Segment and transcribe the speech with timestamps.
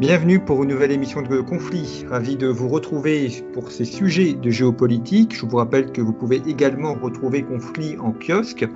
[0.00, 2.06] Bienvenue pour une nouvelle émission de Conflit.
[2.08, 5.36] Ravi de vous retrouver pour ces sujets de géopolitique.
[5.36, 8.66] Je vous rappelle que vous pouvez également retrouver Conflit en kiosque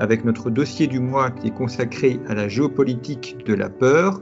[0.00, 4.20] avec notre dossier du mois qui est consacré à la géopolitique de la peur.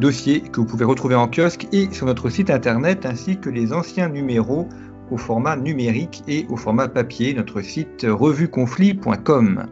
[0.00, 3.74] Dossier que vous pouvez retrouver en kiosque et sur notre site internet ainsi que les
[3.74, 4.66] anciens numéros
[5.10, 9.66] au format numérique et au format papier, notre site revueconflit.com.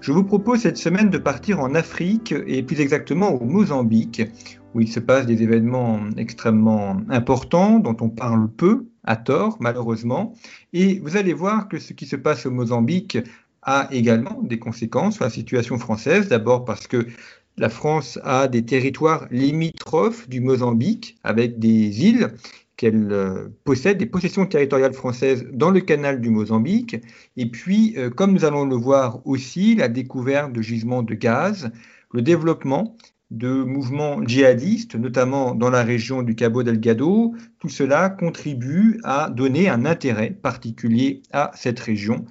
[0.00, 4.22] Je vous propose cette semaine de partir en Afrique et plus exactement au Mozambique,
[4.76, 10.34] où il se passe des événements extrêmement importants dont on parle peu, à tort malheureusement.
[10.74, 13.16] Et vous allez voir que ce qui se passe au Mozambique
[13.62, 16.28] a également des conséquences sur la situation française.
[16.28, 17.06] D'abord parce que
[17.56, 22.34] la France a des territoires limitrophes du Mozambique avec des îles
[22.76, 26.96] qu'elle euh, possède, des possessions territoriales françaises dans le canal du Mozambique.
[27.38, 31.70] Et puis, euh, comme nous allons le voir aussi, la découverte de gisements de gaz,
[32.12, 32.94] le développement
[33.30, 37.34] de mouvements djihadistes, notamment dans la région du Cabo Delgado.
[37.58, 42.24] Tout cela contribue à donner un intérêt particulier à cette région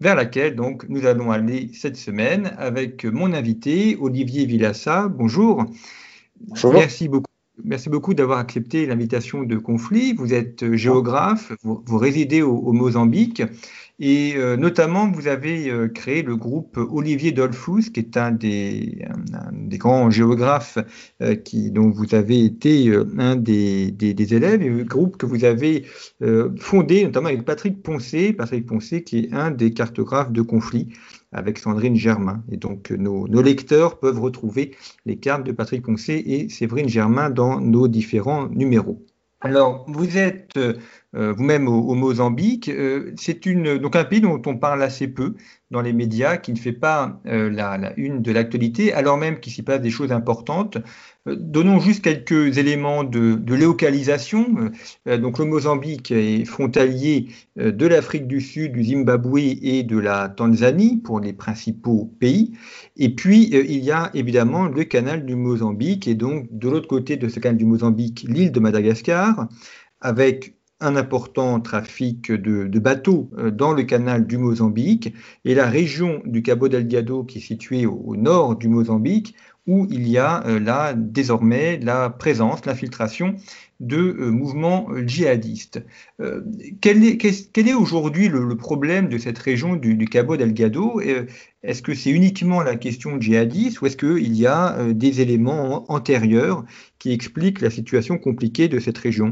[0.00, 5.08] vers laquelle donc nous allons aller cette semaine avec mon invité Olivier Villassa.
[5.08, 5.64] Bonjour.
[6.40, 6.72] Bonjour.
[6.72, 7.29] Merci beaucoup.
[7.64, 10.14] Merci beaucoup d'avoir accepté l'invitation de conflit.
[10.14, 13.42] Vous êtes géographe, vous, résidez au, Mozambique
[13.98, 19.04] et euh, notamment vous avez euh, créé le groupe Olivier Dolphus, qui est un des,
[19.78, 20.78] grands géographes
[21.20, 21.36] euh,
[21.70, 25.84] dont vous avez été un des, élèves, et le groupe que vous avez
[26.58, 30.88] fondé notamment avec Patrick Poncé, Patrick Poncé qui est un des cartographes de conflit
[31.32, 32.42] avec Sandrine Germain.
[32.50, 34.74] Et donc, nos, nos, lecteurs peuvent retrouver
[35.06, 39.04] les cartes de Patrick Poncé et Séverine Germain dans nos différents numéros.
[39.42, 40.74] Alors, vous êtes euh,
[41.12, 42.68] vous-même au, au, Mozambique.
[42.68, 45.34] Euh, c'est une, donc un pays dont on parle assez peu
[45.70, 49.40] dans les médias, qui ne fait pas euh, la, la, une de l'actualité, alors même
[49.40, 50.78] qu'il s'y passe des choses importantes.
[51.26, 54.70] donnons juste quelques éléments de, de localisation.
[55.06, 60.96] donc, le Mozambique est frontalier de l'Afrique du Sud, du Zimbabwe et de la Tanzanie
[60.96, 62.52] pour les principaux pays.
[62.96, 67.16] Et puis, il y a évidemment le canal du Mozambique, et donc de l'autre côté
[67.16, 69.48] de ce canal du Mozambique, l'île de Madagascar,
[70.00, 75.14] avec un important trafic de, bateaux dans le canal du Mozambique
[75.44, 79.34] et la région du Cabo Delgado qui est située au, nord du Mozambique
[79.66, 83.36] où il y a euh, là désormais la présence, l'infiltration
[83.80, 85.82] de euh, mouvements djihadistes.
[86.20, 86.42] Euh,
[86.80, 91.00] quel est, aujourd'hui le, problème de cette région du, du Cabo Delgado?
[91.62, 95.90] Est-ce que c'est uniquement la question djihadiste ou est-ce qu'il y a euh, des éléments
[95.90, 96.64] antérieurs
[96.98, 99.30] qui expliquent la situation compliquée de cette région?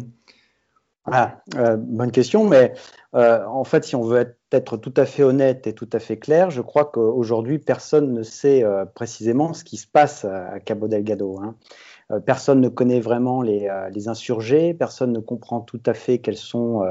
[1.13, 2.75] Ah, euh, bonne question, mais
[3.15, 6.17] euh, en fait, si on veut être, tout à fait honnête et tout à fait
[6.17, 10.89] clair, je crois qu'aujourd'hui, personne ne sait euh, précisément ce qui se passe à Cabo
[10.89, 11.39] Delgado.
[11.43, 11.55] Hein.
[12.25, 16.83] Personne ne connaît vraiment les, les, insurgés, personne ne comprend tout à fait quelles sont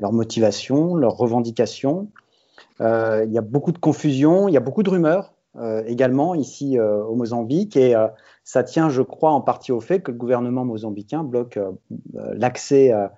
[0.00, 2.08] leurs motivations, leurs revendications.
[2.80, 5.34] il y a beaucoup de confusion, il y a beaucoup de rumeurs
[5.86, 7.94] également ici au Mozambique, et
[8.42, 11.60] ça tient, je crois, en partie au fait que le gouvernement mozambicain bloque
[12.12, 13.12] l'accès à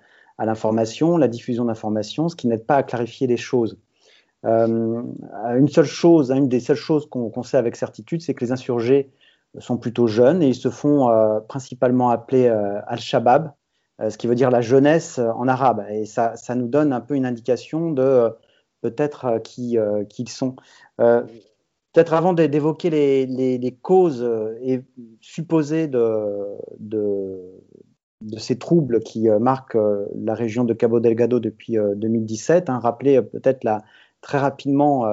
[0.45, 3.77] l'information, la diffusion d'informations, ce qui n'aide pas à clarifier les choses.
[4.45, 5.03] Euh,
[5.57, 8.51] une seule chose, une des seules choses qu'on qu sait avec certitude, c'est que les
[8.51, 9.11] insurgés
[9.57, 13.51] sont plutôt jeunes et ils se font euh, principalement appeler euh, Al-Shabaab,
[14.07, 15.85] ce qui veut dire la jeunesse en arabe.
[15.89, 18.29] Et ça, nous donne un peu une indication de
[18.81, 20.55] peut-être qui, qui, ils sont.
[20.97, 24.25] Peut-être avant d'évoquer les, causes
[25.19, 26.57] supposées de,
[28.21, 32.69] de ces troubles qui euh, marquent euh, la région de Cabo Delgado depuis 2017.
[32.69, 33.65] Euh, hein, rappeler peut-être
[34.21, 35.05] très rapidement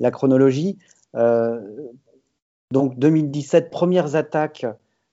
[0.00, 0.78] la chronologie.
[2.72, 4.66] donc 2017, premières attaques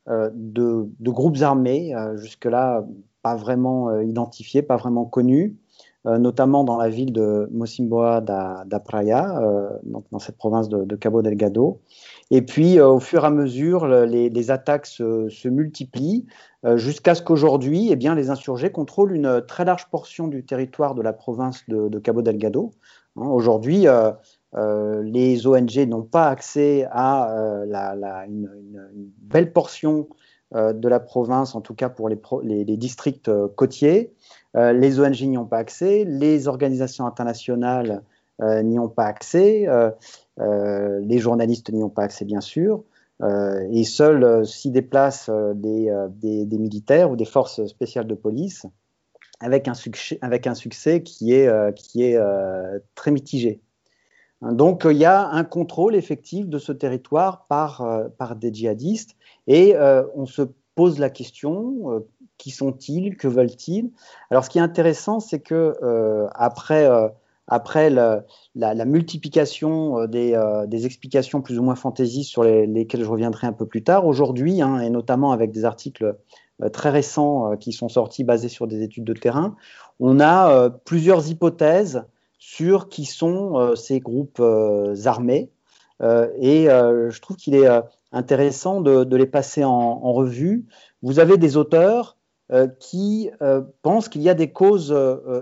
[0.08, 2.86] de, groupes armés, jusque-là
[3.22, 5.56] pas vraiment identifiés, pas vraiment connus,
[6.04, 9.42] notamment dans la ville de Mocimboa da, Praia,
[9.84, 11.80] donc dans cette province de Cabo Delgado.
[12.30, 16.26] Et puis, euh, au fur et à mesure, les, les attaques se, se multiplient
[16.66, 20.94] euh, jusqu'à ce qu'aujourd'hui, eh bien, les insurgés contrôlent une très large portion du territoire
[20.96, 22.72] de la province de, de Cabo Delgado,
[23.18, 23.88] Hein, aujourd'hui,
[24.54, 27.36] les ONG n'ont pas accès à
[28.28, 28.50] une,
[29.22, 30.08] belle portion
[30.54, 34.14] de la province, en tout cas pour les, les districts côtiers.
[34.54, 38.04] les ONG n'y ont pas accès, les organisations internationales
[38.42, 39.68] n'y ont pas accès,
[40.40, 42.84] les journalistes n'y ont pas accès, bien sûr.
[43.24, 48.66] Euh, et seuls euh, s'y déplacent euh, des, militaires ou des forces spéciales de police
[49.40, 52.18] avec un succès, qui est,
[52.96, 53.62] très mitigé.
[54.42, 57.86] Hein, donc il y a un contrôle effectif de ce territoire par,
[58.18, 59.76] par des djihadistes et
[60.16, 60.42] on se
[60.74, 62.04] pose la question
[62.40, 63.92] qui sont-ils, que veulent-ils?
[64.32, 65.76] Alors ce qui est intéressant, c'est que
[66.34, 66.90] après
[67.48, 73.48] après la, multiplication euh, euh, des, explications plus ou moins fantaisistes sur lesquelles je reviendrai
[73.48, 76.18] un peu plus tard, aujourd'hui, hein, et notamment avec des articles
[76.62, 79.56] euh, très récents qui sont sortis basés sur des études de terrain,
[80.00, 82.04] on a plusieurs hypothèses
[82.38, 84.42] sur qui sont ces groupes
[85.06, 85.50] armés.
[86.02, 87.68] et je trouve qu'il est
[88.12, 90.66] intéressant de, les passer en, revue.
[91.02, 92.18] Vous avez des auteurs
[92.80, 93.30] qui
[93.82, 94.96] pensent qu'il y a des causes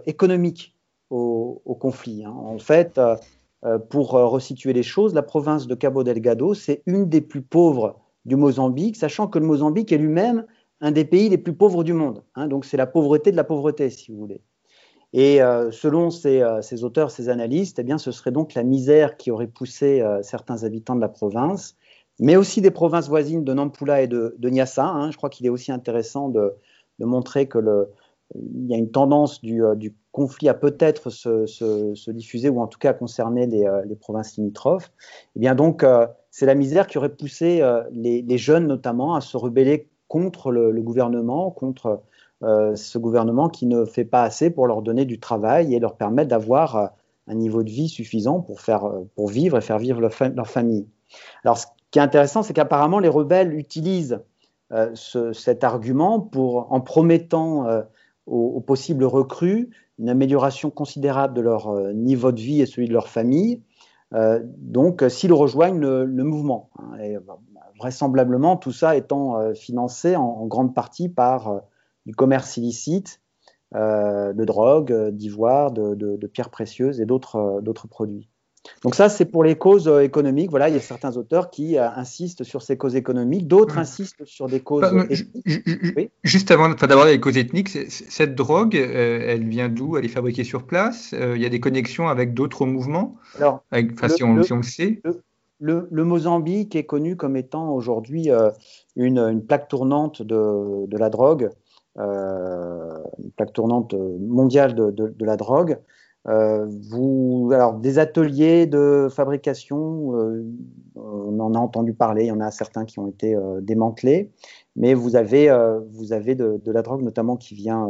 [0.06, 0.75] économiques
[1.10, 2.24] au, conflit.
[2.26, 2.32] Hein.
[2.32, 3.16] En fait, euh,
[3.64, 7.42] euh, pour euh, resituer les choses, la province de Cabo Delgado, c'est une des plus
[7.42, 10.46] pauvres du Mozambique, sachant que le Mozambique est lui-même
[10.82, 12.24] un des pays les plus pauvres du monde.
[12.36, 12.48] Hein.
[12.48, 14.42] donc c'est la pauvreté de la pauvreté, si vous voulez.
[15.14, 15.38] Et
[15.72, 16.44] selon ces,
[16.84, 20.96] auteurs, ces analystes, eh bien, ce serait donc la misère qui aurait poussé certains habitants
[20.96, 21.78] de la province,
[22.20, 24.86] mais aussi des provinces voisines de Nampula et de, de Nyassa.
[24.86, 25.12] Hein.
[25.12, 26.54] Je crois qu'il est aussi intéressant de,
[27.00, 27.90] montrer que le,
[28.34, 29.76] il y a une tendance du, euh,
[30.16, 34.90] conflit à peut-être se, diffuser ou en tout cas concerner les, euh, provinces limitrophes.
[35.36, 39.36] Eh bien donc, euh, c'est la misère qui aurait poussé les, jeunes notamment à se
[39.36, 42.02] rebeller contre le, gouvernement, contre
[42.42, 46.30] ce gouvernement qui ne fait pas assez pour leur donner du travail et leur permettre
[46.30, 46.92] d'avoir
[47.28, 50.14] un niveau de vie suffisant pour, faire, pour vivre et faire vivre leur,
[50.48, 50.88] famille.
[51.44, 54.20] Alors, ce qui est intéressant, c'est qu'apparemment, les rebelles utilisent
[54.94, 57.84] cet argument pour, en promettant
[58.26, 59.70] aux, possibles recrues
[60.00, 63.62] une amélioration considérable de leur euh, niveau de vie et celui de leur famille,
[64.14, 66.70] euh, donc euh, s'ils rejoignent le, mouvement.
[66.80, 66.98] Hein.
[67.80, 71.62] vraisemblablement, tout ça étant financé en, grande partie par
[72.06, 73.22] du commerce illicite
[73.74, 78.30] de drogue, d'ivoire, de, pierres précieuses et d'autres produits.
[78.84, 80.50] Donc ça, c'est pour les causes euh, économiques.
[80.50, 84.26] Voilà, il y a certains auteurs qui euh, insistent sur ces causes économiques, d'autres insistent
[84.26, 84.82] sur des causes.
[84.82, 85.06] Bah,
[86.24, 89.98] juste avant d'aborder les causes ethniques, cette drogue, euh, elle vient d'où?
[89.98, 91.14] Elle est fabriquée sur place?
[91.14, 93.16] Il y a des connexions avec d'autres mouvements?
[93.38, 95.02] Alors, enfin, si, on, le, sait?
[95.60, 98.30] Le, Mozambique est connu comme étant aujourd'hui
[98.96, 101.50] une, plaque tournante de, la drogue,
[101.98, 105.78] une plaque tournante mondiale de la drogue.
[106.28, 110.44] Euh, vous, alors, des ateliers de fabrication, euh,
[110.96, 114.32] on en a entendu parler, il y en a certains qui ont été euh, démantelés,
[114.76, 115.56] mais vous avez,
[115.92, 117.90] vous avez de, la drogue notamment qui vient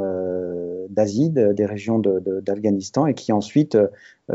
[0.89, 3.75] d'Asie, des régions d'Afghanistan, et qui ensuite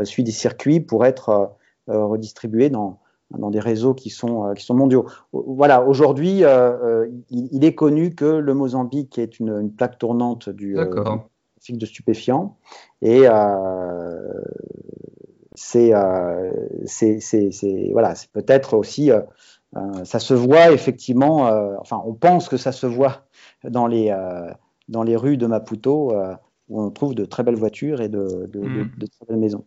[0.03, 1.53] suit des circuits pour être
[1.87, 2.99] redistribué dans,
[3.37, 5.05] dans des réseaux qui sont, qui sont mondiaux.
[5.31, 6.43] Voilà, aujourd'hui,
[7.29, 10.75] il, est connu que le Mozambique est une, une plaque tournante du,
[11.69, 12.57] de stupéfiants.
[13.01, 13.33] Et euh,
[15.75, 16.51] euh,
[16.85, 19.21] c'est voilà, peut-être aussi, euh,
[20.03, 21.49] ça se voit effectivement,
[21.79, 23.25] enfin on pense que ça se voit
[23.63, 24.15] dans les,
[24.89, 26.13] dans les rues de Maputo
[26.69, 28.91] où on trouve de très belles voitures et de, de, mm.
[28.97, 29.65] très belles maisons.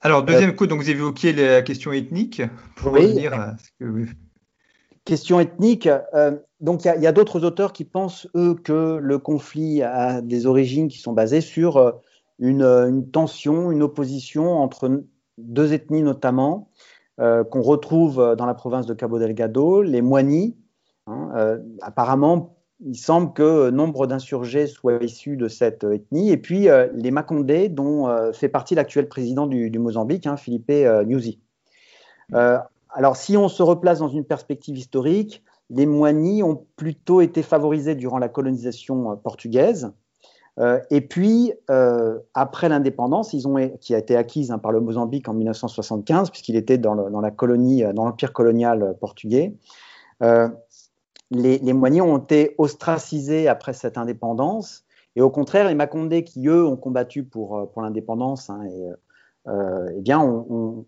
[0.00, 2.42] Alors, deuxième coup, donc vous évoquiez la question ethnique.
[2.76, 4.06] Pour revenir à ce que
[5.04, 5.88] Question ethnique.
[6.14, 10.46] Euh, donc, il y a, d'autres auteurs qui pensent, eux, que le conflit a des
[10.46, 11.92] origines qui sont basées sur euh,
[12.38, 15.02] une, tension, une opposition entre
[15.36, 16.70] deux ethnies notamment,
[17.20, 20.56] euh, qu'on retrouve dans la province de Cabo Delgado, les Moigny.
[21.06, 27.10] Hein, apparemment, il semble que nombre d'insurgés soient issus de cette ethnie, et puis les
[27.10, 30.72] Macondés, dont fait partie l'actuel président du, Mozambique, hein, Philippe
[31.04, 31.40] Nyusi.
[32.32, 35.42] Alors, si on se replace dans une perspective historique,
[35.74, 39.92] les Moigny ont plutôt été favorisés durant la colonisation euh, portugaise.
[40.60, 43.34] Euh, et puis, euh, après l'indépendance,
[43.80, 47.82] qui a été acquise hein, par le Mozambique en 1975, puisqu'il était dans, la colonie,
[47.92, 49.56] dans l'empire colonial portugais,
[51.30, 54.84] les, les ont été ostracisés après cette indépendance.
[55.16, 58.60] Et au contraire, les Macondés, qui eux ont combattu pour, pour l'indépendance, hein,
[59.48, 60.86] eh bien, ont,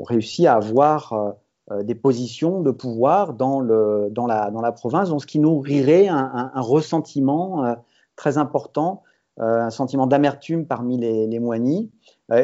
[0.00, 1.36] réussi à avoir
[1.82, 7.74] des positions de pouvoir dans, la, province, donc ce qui nourrirait un, ressentiment euh,
[8.14, 9.02] très important
[9.38, 11.38] un sentiment d'amertume parmi les, les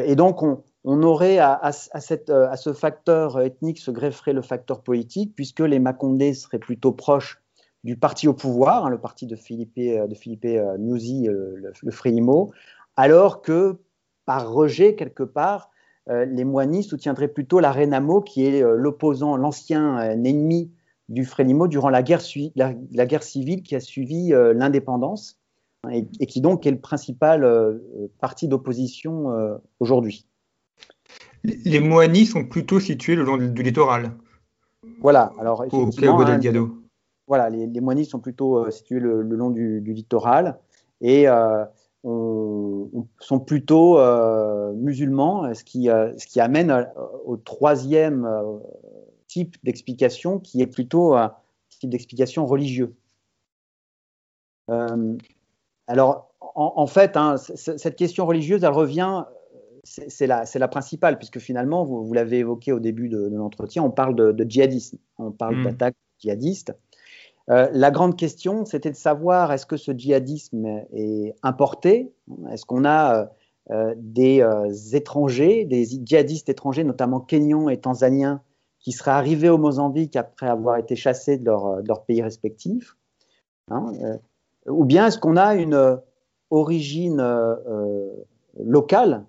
[0.05, 5.79] et donc, on, aurait à, ce facteur ethnique se grefferait le facteur politique, puisque les
[5.79, 7.41] Macondés seraient plutôt proches
[7.83, 10.13] du parti au pouvoir, hein, le parti de Philippe, de
[11.25, 11.91] le, le
[12.95, 13.79] alors que
[14.25, 15.72] par rejet, quelque part, euh,
[16.07, 20.71] les Moigny soutiendraient plutôt la Renamo, qui est euh, l'opposant, l'ancien euh, ennemi
[21.09, 22.21] du Frélimo durant la guerre,
[22.55, 22.73] la,
[23.05, 25.37] guerre, civile qui a suivi l'indépendance
[25.91, 27.45] et, qui donc est le principal
[28.21, 29.25] parti d'opposition
[29.81, 30.25] aujourd'hui.
[31.43, 34.13] Les Moigny sont plutôt situés le long du littoral.
[35.01, 36.77] Voilà, alors au Cabo Delgado.
[37.27, 40.57] Voilà, les, les sont plutôt situés le, long du, littoral
[41.01, 41.27] et
[42.03, 46.83] sont plutôt euh, musulmans, ce qui, euh, ce qui amène euh,
[47.25, 48.27] au troisième
[49.27, 51.33] type d'explication, qui est plutôt un
[51.69, 52.93] type d'explication religieux.
[55.87, 59.25] alors, en, fait, hein, cette question religieuse, elle revient,
[59.83, 63.91] c'est la, la, principale, puisque finalement, vous, vous l'avez évoqué au début de, l'entretien, on
[63.91, 65.63] parle de, djihadisme, on parle mmh.
[65.63, 66.73] d'attaque djihadiste.
[67.49, 72.13] Euh, la grande question, c'était de savoir est-ce que ce djihadisme est importé?
[72.51, 73.25] Est-ce qu'on a euh,
[73.71, 74.45] euh, des
[74.93, 78.41] étrangers, des djihadistes étrangers, notamment kenyans et tanzaniens,
[78.79, 82.97] qui seraient arrivés au Mozambique après avoir été chassés de leur, pays respectifs
[83.71, 83.93] hein,
[84.67, 85.99] Ou bien est-ce qu'on a une
[86.49, 87.25] origine
[88.59, 89.25] locale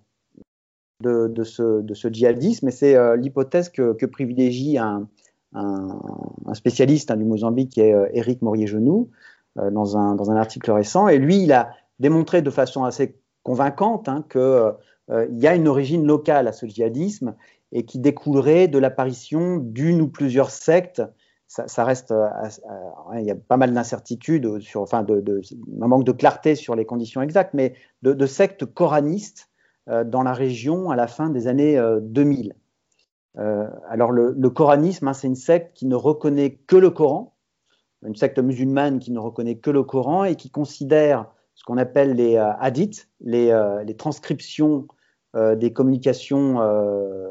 [1.00, 2.66] de, ce, djihadisme?
[2.66, 5.08] Et c'est l'hypothèse que, privilégie un,
[5.54, 9.10] un, spécialiste hein, du Mozambique qui est Eric euh, Morier-Genoux,
[9.58, 11.08] euh, dans, un, dans, un, article récent.
[11.08, 14.72] Et lui, il a démontré de façon assez convaincante hein, qu'il euh,
[15.30, 17.34] y a une origine locale à ce djihadisme
[17.72, 21.02] et qui découlerait de l'apparition d'une ou plusieurs sectes.
[21.46, 22.12] Ça, reste,
[23.14, 25.40] il y a pas mal d'incertitudes, sur, enfin, de,
[25.80, 29.50] un manque de clarté sur les conditions exactes, mais de sectes coranistes
[29.86, 32.54] dans la région à la fin des années 2000.
[33.38, 37.34] Euh, alors le, coranisme, hein, c'est une secte qui ne reconnaît que le Coran,
[38.06, 42.14] une secte musulmane qui ne reconnaît que le Coran et qui considère ce qu'on appelle
[42.14, 44.86] les euh, hadiths, les, euh, transcriptions
[45.56, 46.60] des communications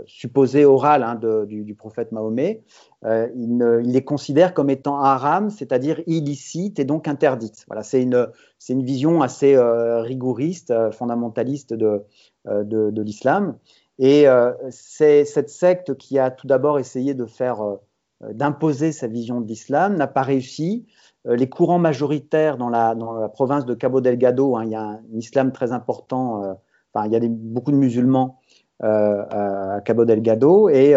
[0.06, 2.62] supposées orales hein, du, prophète Mahomet.
[3.02, 7.64] Il, les considère comme étant haram, c'est-à-dire illicites et donc interdites.
[7.68, 8.28] Voilà, c'est une,
[8.68, 12.04] une vision assez rigouriste, fondamentaliste de,
[12.46, 13.56] de l'islam.
[14.00, 17.78] Et euh, c'est cette secte qui a tout d'abord essayé de faire, euh,
[18.32, 20.86] d'imposer sa vision de l'islam, n'a pas réussi.
[21.28, 24.76] Euh, les courants majoritaires dans la, dans la, province de Cabo Delgado, hein, il y
[24.76, 26.58] a un, islam très important,
[26.94, 28.40] enfin, il y a beaucoup de musulmans
[28.82, 30.96] à Cabo Delgado, et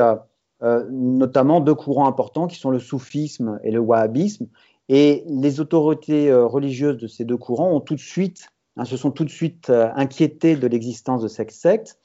[0.91, 4.49] notamment deux courants importants qui sont le soufisme et le wahhabisme.
[4.89, 9.13] Et les autorités religieuses de ces deux courants ont tout de suite, hein, se sont
[9.13, 12.01] tout de suite inquiétées de l'existence de cette secte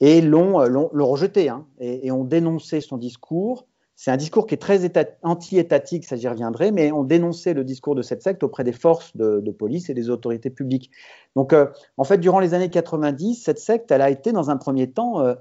[0.00, 3.66] et l'ont euh, rejeté hein, et, ont dénoncé son discours.
[3.96, 4.90] C'est un discours qui est très
[5.22, 9.16] anti-étatique, ça j'y reviendrai, mais ont dénoncé le discours de cette secte auprès des forces
[9.16, 10.90] de, police et des autorités publiques.
[11.36, 14.56] Donc, euh, en fait, durant les années 90, cette secte, elle a été dans un
[14.56, 15.36] premier temps euh,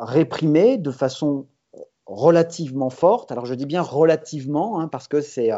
[0.00, 1.46] réprimée de façon
[2.06, 3.30] relativement forte.
[3.30, 5.50] Alors, je dis bien relativement, hein, parce que c'est,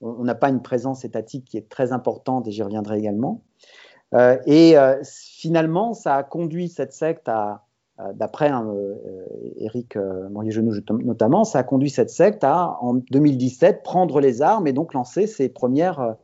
[0.00, 3.42] on n'a pas une présence étatique qui est très importante, et j'y reviendrai également.
[4.14, 7.66] Et finalement, ça a conduit cette secte à,
[7.98, 8.74] euh, d'après hein,
[9.56, 14.66] Eric euh, Morier-Genoux notamment, ça a conduit cette secte à, en 2017, prendre les armes
[14.66, 16.16] et donc lancer ses premières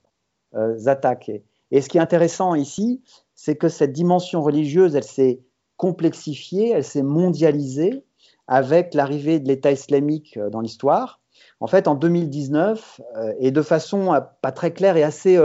[0.54, 1.30] euh, attaques.
[1.70, 3.02] Et, ce qui est intéressant ici,
[3.34, 5.40] c'est que cette dimension religieuse, elle s'est
[5.78, 8.04] complexifiée, elle s'est mondialisée
[8.46, 11.20] avec l'arrivée de l'État islamique dans l'histoire.
[11.60, 13.00] En fait, en 2019,
[13.38, 14.12] et de façon
[14.42, 15.38] pas très claire et assez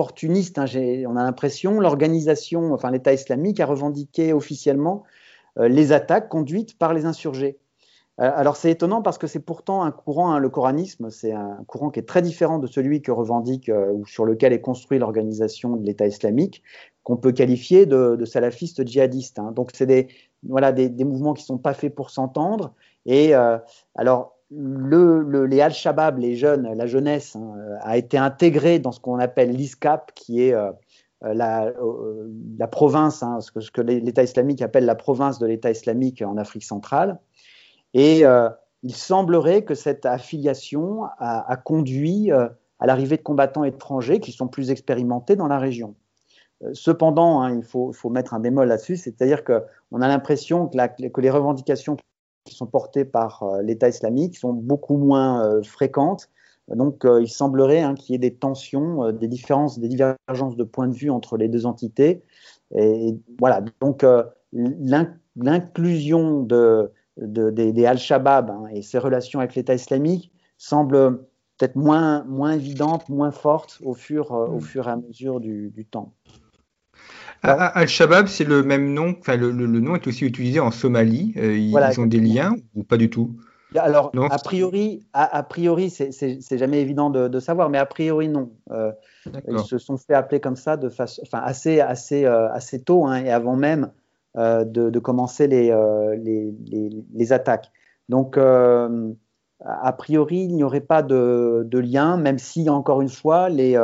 [0.00, 0.64] opportuniste, hein,
[1.06, 5.02] on a l'impression, l'organisation, enfin l'État islamique a revendiqué officiellement
[5.58, 7.58] euh, les attaques conduites par les insurgés.
[8.18, 11.62] Euh, alors c'est étonnant parce que c'est pourtant un courant, hein, le coranisme, c'est un
[11.66, 15.00] courant qui est très différent de celui que revendique euh, ou sur lequel est construite
[15.00, 16.62] l'organisation de l'État islamique,
[17.02, 19.38] qu'on peut qualifier de, salafistes djihadistes.
[19.38, 19.52] Hein.
[19.52, 20.08] Donc c'est des,
[20.42, 22.72] voilà, des, mouvements qui ne sont pas faits pour s'entendre.
[23.04, 23.34] Et
[23.94, 27.52] alors le, les Al-Shabaab, les jeunes, la jeunesse, hein,
[27.82, 30.72] a été intégrée dans ce qu'on appelle l'ISCAP, qui est euh,
[31.24, 31.34] euh,
[32.58, 36.64] la, province, hein, ce que, l'État islamique appelle la province de l'État islamique en Afrique
[36.64, 37.18] centrale.
[37.94, 38.48] Et euh,
[38.82, 44.70] il semblerait que cette affiliation a, conduit à l'arrivée de combattants étrangers qui sont plus
[44.70, 45.94] expérimentés dans la région.
[46.72, 51.96] Cependant, hein, il faut, mettre un bémol là-dessus, c'est-à-dire qu'on a l'impression que, les revendications
[52.44, 56.30] qui sont portées par l'État islamique sont beaucoup moins fréquentes
[56.68, 60.88] Donc, il semblerait hein, qu'il y ait des tensions, des différences, des divergences de points
[60.88, 62.22] de vue entre les deux entités.
[62.74, 64.04] Et, voilà, donc
[65.36, 71.24] l'inclusion de, des, Al-Shabaab hein, et ses relations avec l'État islamique semble
[71.60, 74.60] peut-être moins, moins évidente, moins forte au fur, au mm.
[74.60, 76.12] fur et à mesure du, du temps.
[77.42, 81.32] Al-Shabaab, c'est le même nom, enfin le, le, nom est aussi utilisé en Somalie.
[81.36, 83.36] Euh, ils, ont des liens ou pas du tout?
[83.76, 88.50] Alors, a priori, a, priori, c'est jamais évident de, savoir, mais a priori non.
[88.72, 88.92] Euh,
[89.48, 93.06] ils se sont fait appeler comme ça de façon, enfin assez, assez, euh, assez tôt
[93.06, 93.92] hein, et avant même
[94.36, 95.72] de, commencer les,
[96.18, 96.52] les,
[97.14, 97.70] les, attaques.
[98.08, 103.48] Donc, a priori, il n'y aurait pas de, de, lien, même si, encore une fois,
[103.48, 103.74] les,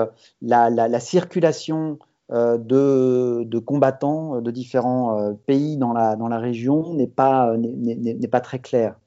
[0.43, 2.01] la, la, la, circulation
[2.33, 8.29] euh, de, combattants de différents euh, pays dans la, dans la région n'est pas, n'est
[8.29, 8.99] pas très clair.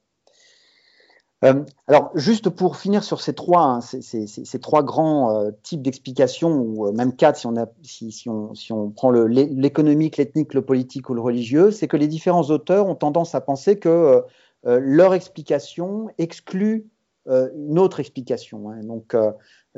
[1.44, 6.92] Euh, alors, juste pour finir sur ces trois, hein, ces, trois grands types d'explications, ou
[6.92, 11.10] même quatre si on, a, si, si, on, si on, prend l'économique, l'ethnique, le politique
[11.10, 14.24] ou le religieux, c'est que les différents auteurs ont tendance à penser que
[14.64, 16.88] leur explication exclut
[17.26, 18.70] une autre explication.
[18.70, 18.80] Hein.
[18.84, 19.14] Donc,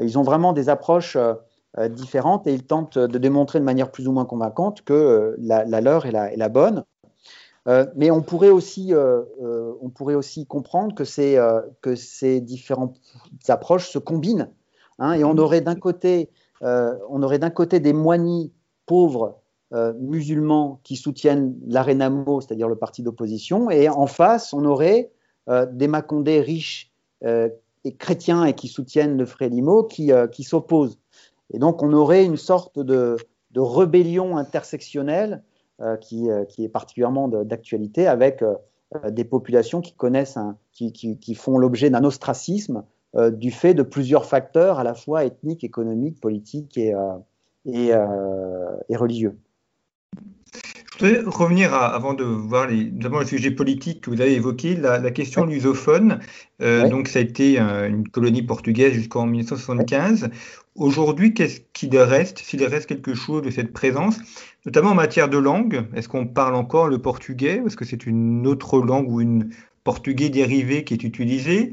[0.01, 1.17] ils ont vraiment des approches
[1.79, 5.35] euh, différentes et ils tentent de démontrer de manière plus ou moins convaincante que euh,
[5.39, 6.85] la, leur est la, bonne.
[7.67, 11.39] Euh, mais on pourrait aussi, on pourrait aussi comprendre que ces,
[11.81, 13.01] que ces différentes
[13.49, 14.51] approches se combinent.
[14.99, 16.29] Hein, et on aurait d'un côté,
[16.61, 18.53] on aurait d'un côté des moignis
[18.85, 19.39] pauvres
[19.99, 25.11] musulmans qui soutiennent l'Arenamo, c'est-à-dire le parti d'opposition, et en face, on aurait
[25.49, 26.93] des Macondés riches
[27.25, 30.99] et chrétiens et qui soutiennent le Frélimo qui, qui s'opposent.
[31.53, 33.17] Et donc, on aurait une sorte de,
[33.55, 35.43] rébellion intersectionnelle
[35.81, 38.57] euh, qui, euh, qui, est particulièrement d'actualité avec euh,
[39.11, 40.39] des populations qui connaissent,
[40.73, 42.85] qui, qui, font l'objet d'un ostracisme
[43.33, 46.95] du fait de plusieurs facteurs à la fois ethniques, économiques, politiques et,
[47.67, 49.39] et religieux.
[51.03, 54.77] Je voudrais revenir avant de voir les, notamment le sujet politique que vous avez évoqué,
[54.77, 56.21] la, question lusophone.
[56.61, 60.31] Donc, ça a été une colonie portugaise jusqu'en 1975.
[60.77, 64.21] Aujourd'hui, qu'est-ce qu'il reste, s'il reste quelque chose de cette présence,
[64.65, 65.89] notamment en matière de langue?
[65.93, 69.51] Est-ce qu'on parle encore le portugais Est-ce que c'est une autre langue ou une
[69.83, 71.73] portugais dérivé qui est utilisée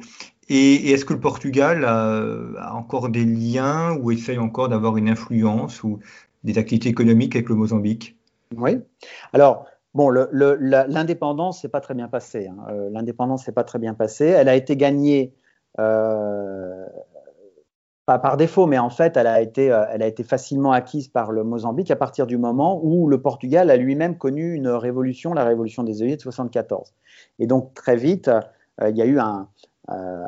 [0.51, 5.83] et, est-ce que le Portugal a, encore des liens ou essaye encore d'avoir une influence
[5.83, 5.99] ou
[6.43, 8.18] des activités économiques avec le Mozambique?
[8.55, 8.79] Oui.
[9.33, 12.47] Alors, Bon, l'indépendance s'est pas très bien passée.
[12.47, 12.57] Hein.
[12.69, 14.27] Euh, l'indépendance s'est pas très bien passée.
[14.27, 15.33] Elle a été gagnée
[15.79, 16.85] euh,
[18.05, 21.07] pas par défaut, mais en fait, elle a, été, euh, elle a été facilement acquise
[21.07, 25.33] par le Mozambique à partir du moment où le Portugal a lui-même connu une révolution,
[25.33, 26.93] la révolution des œillets de 74.
[27.39, 28.29] Et donc, très vite,
[28.87, 29.47] il y a eu un,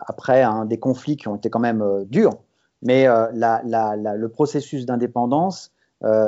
[0.07, 2.33] après des conflits qui ont été quand même durs,
[2.81, 5.71] mais le processus d'indépendance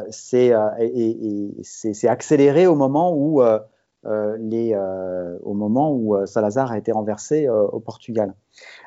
[0.09, 0.53] s'est
[2.07, 3.41] accéléré au moment où,
[4.39, 4.75] les,
[5.43, 8.33] au moment où Salazar a été renversé au Portugal.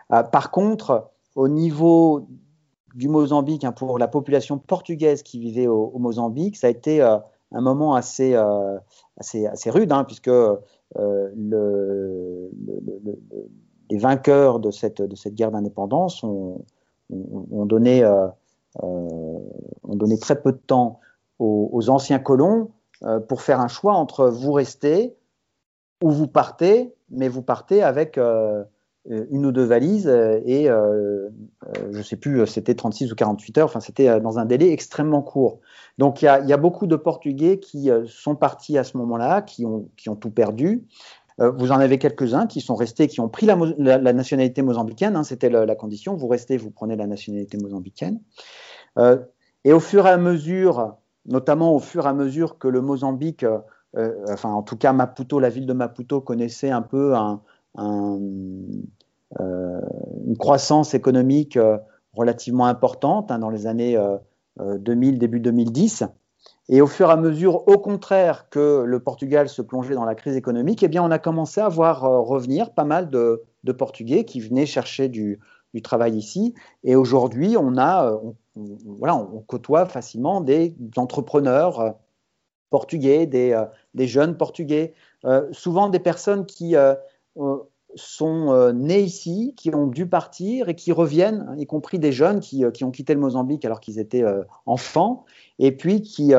[0.09, 2.27] par contre, au niveau
[2.97, 7.19] du Mozambique hein, pour la population portugaise qui vivait au, Mozambique, ça a été euh,
[7.53, 8.79] un moment assez, euh,
[9.19, 10.57] assez, assez, rude, hein, puisque euh,
[10.97, 12.51] le,
[13.91, 16.65] les vainqueurs de cette, de cette guerre d'indépendance ont,
[17.67, 18.03] donné,
[18.83, 19.45] ont
[19.85, 21.01] donné très peu de temps
[21.39, 22.71] aux, anciens colons
[23.29, 25.17] pour faire un choix entre vous restez
[26.03, 28.19] ou vous partez, mais vous partez avec
[29.11, 31.29] euh, une ou deux valises euh, et euh,
[31.93, 35.23] je ne sais plus, c'était 36 ou 48 heures, enfin c'était dans un délai extrêmement
[35.23, 35.61] court.
[35.99, 39.89] Donc il y a, beaucoup de Portugais qui sont partis à ce moment-là, qui ont,
[40.21, 40.87] tout perdu.
[41.39, 45.23] vous en avez quelques-uns qui sont restés, qui ont pris la, la, nationalité mozambicaine, hein,
[45.23, 48.21] c'était la, condition, vous restez, vous prenez la nationalité mozambicaine.
[49.65, 53.45] Et au fur et à mesure, notamment au fur et à mesure que le Mozambique,
[54.29, 57.15] enfin en tout cas Maputo, la ville de Maputo connaissait un peu
[59.41, 59.81] euh,
[60.25, 61.79] une croissance économique euh,
[62.15, 63.99] relativement importante hein, dans les années
[64.59, 66.05] 2000, euh, début 2010.
[66.69, 70.15] Et au fur et à mesure, au contraire que le Portugal se plongeait dans la
[70.15, 73.43] crise économique, eh bien, on a commencé à voir revenir pas mal de,
[73.77, 75.41] Portugais qui venaient chercher du,
[75.83, 76.55] travail ici.
[76.85, 78.21] Et aujourd'hui, on a,
[78.55, 81.95] voilà, on côtoie facilement des entrepreneurs
[82.71, 83.61] portugais, des,
[83.95, 84.95] des jeunes portugais,
[85.53, 86.75] souvent des personnes qui
[87.97, 92.41] sont euh, nés ici, qui ont dû partir et qui reviennent, y compris des jeunes
[92.41, 95.25] qui, euh, ont quitté le Mozambique alors qu'ils étaient euh, enfants,
[95.59, 96.35] et puis qui,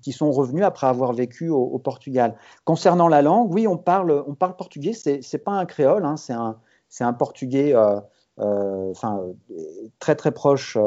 [0.00, 2.34] qui, sont revenus après avoir vécu au, Portugal.
[2.64, 6.16] Concernant la langue, oui, on parle, on parle portugais, c'est n'est pas un créole, hein,
[6.16, 6.56] c'est un,
[7.00, 7.74] un, portugais
[8.38, 9.20] enfin,
[9.98, 10.78] très très proche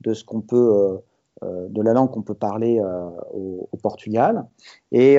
[0.00, 0.98] de ce qu'on peut,
[1.42, 2.80] de la langue qu'on peut parler
[3.32, 4.46] au, Portugal.
[4.92, 5.18] Et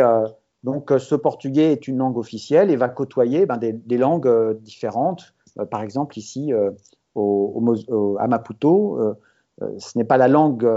[0.64, 5.34] donc, ce portugais est une langue officielle et va côtoyer ben, des, langues différentes.
[5.72, 6.52] par exemple, ici,
[7.16, 9.16] au, à Maputo,
[9.78, 10.68] ce n'est pas la langue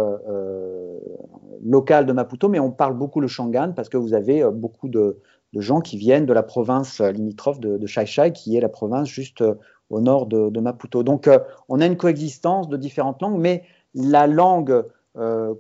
[1.65, 5.19] locale de Maputo, mais on parle beaucoup le Shangan parce que vous avez beaucoup de,
[5.55, 9.43] gens qui viennent de la province limitrophe de, de Chai qui est la province juste
[9.43, 9.55] euh,
[9.91, 11.03] au nord de, Maputo.
[11.03, 14.85] Donc, euh, on a une coexistence de différentes langues, mais la langue
[15.17, 15.55] euh,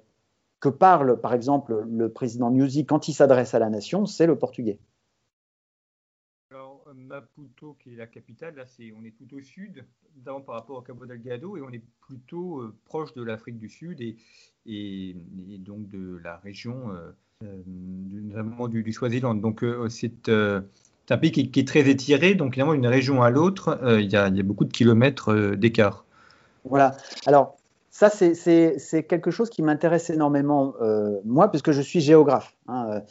[0.60, 4.38] que parle, par exemple, le président Nyusi quand il s'adresse à la nation, c'est le
[4.38, 4.78] portugais.
[6.92, 9.84] Maputo, qui est la capitale, là, c'est, on est tout au sud,
[10.16, 14.00] notamment par rapport au Cabo Delgado, et on est plutôt proche de l'Afrique du Sud
[14.00, 14.16] et,
[14.66, 15.14] et,
[15.58, 16.90] donc de la région
[17.42, 19.34] euh, notamment du, du Swaziland.
[19.34, 19.88] Donc euh,
[21.10, 24.10] c'est euh, un pays qui, est très étiré, donc évidemment, d'une région à l'autre, il
[24.10, 26.04] y, a beaucoup de kilomètres d'écart.
[26.64, 26.96] Voilà.
[27.26, 27.56] Alors,
[27.90, 30.74] ça, c'est quelque chose qui m'intéresse énormément,
[31.24, 32.54] moi, puisque je suis géographe.
[32.68, 33.02] Hein.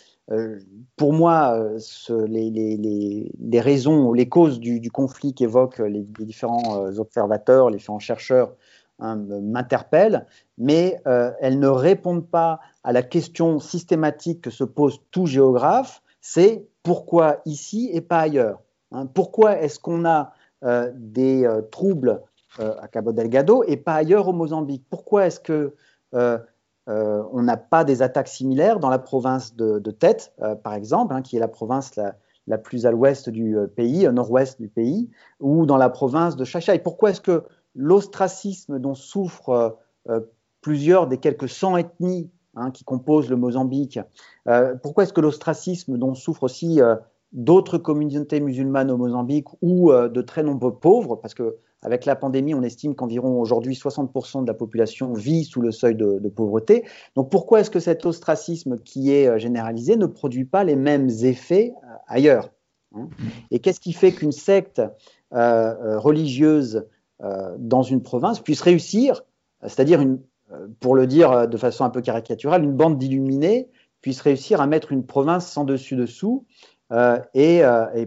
[0.96, 1.60] pour moi,
[2.28, 8.54] les, raisons, les causes du, du conflit qu'évoquent les, différents observateurs, les différents chercheurs,
[9.00, 10.26] hein, m'interpellent,
[10.58, 16.69] mais elles ne répondent pas à la question systématique que se pose tout géographe, c'est
[16.84, 18.62] pourquoi ici et pas ailleurs
[18.92, 19.06] hein.
[19.06, 22.22] Pourquoi est-ce qu'on a euh, des euh, troubles
[22.60, 24.86] euh, à Cabo Delgado et pas ailleurs au Mozambique?
[24.90, 25.76] Pourquoi est-ce que
[26.92, 31.38] on n'a pas des attaques similaires dans la province de, Tête, par exemple, hein, qui
[31.38, 31.96] est la province
[32.48, 35.08] la, plus à l'ouest du pays, nord-ouest du pays,
[35.40, 37.44] ou dans la province de Chachai Pourquoi est-ce que
[37.76, 39.78] l'ostracisme dont souffrent
[40.62, 44.00] plusieurs des quelques 100 ethnies Hein, qui compose le Mozambique.
[44.48, 46.96] Euh, pourquoi est-ce que l'ostracisme, dont souffrent aussi euh,
[47.32, 52.16] d'autres communautés musulmanes au Mozambique ou euh, de très nombreux pauvres, parce que avec la
[52.16, 56.86] pandémie, on estime qu'environ aujourd'hui 60% de la population vit sous le seuil de, pauvreté.
[57.16, 61.72] Donc pourquoi est-ce que cet ostracisme qui est généralisé ne produit pas les mêmes effets
[62.08, 62.50] ailleurs
[62.96, 63.10] hein?
[63.52, 64.82] Et qu'est-ce qui fait qu'une secte
[65.32, 66.86] religieuse
[67.60, 69.24] dans une province puisse réussir,
[69.62, 70.20] c'est-à-dire une,
[70.80, 73.70] pour le dire euh, de façon un peu caricaturale, une bande d'illuminés
[74.02, 76.46] puisse réussir à mettre une province sans dessus-dessous
[76.92, 77.62] euh, et,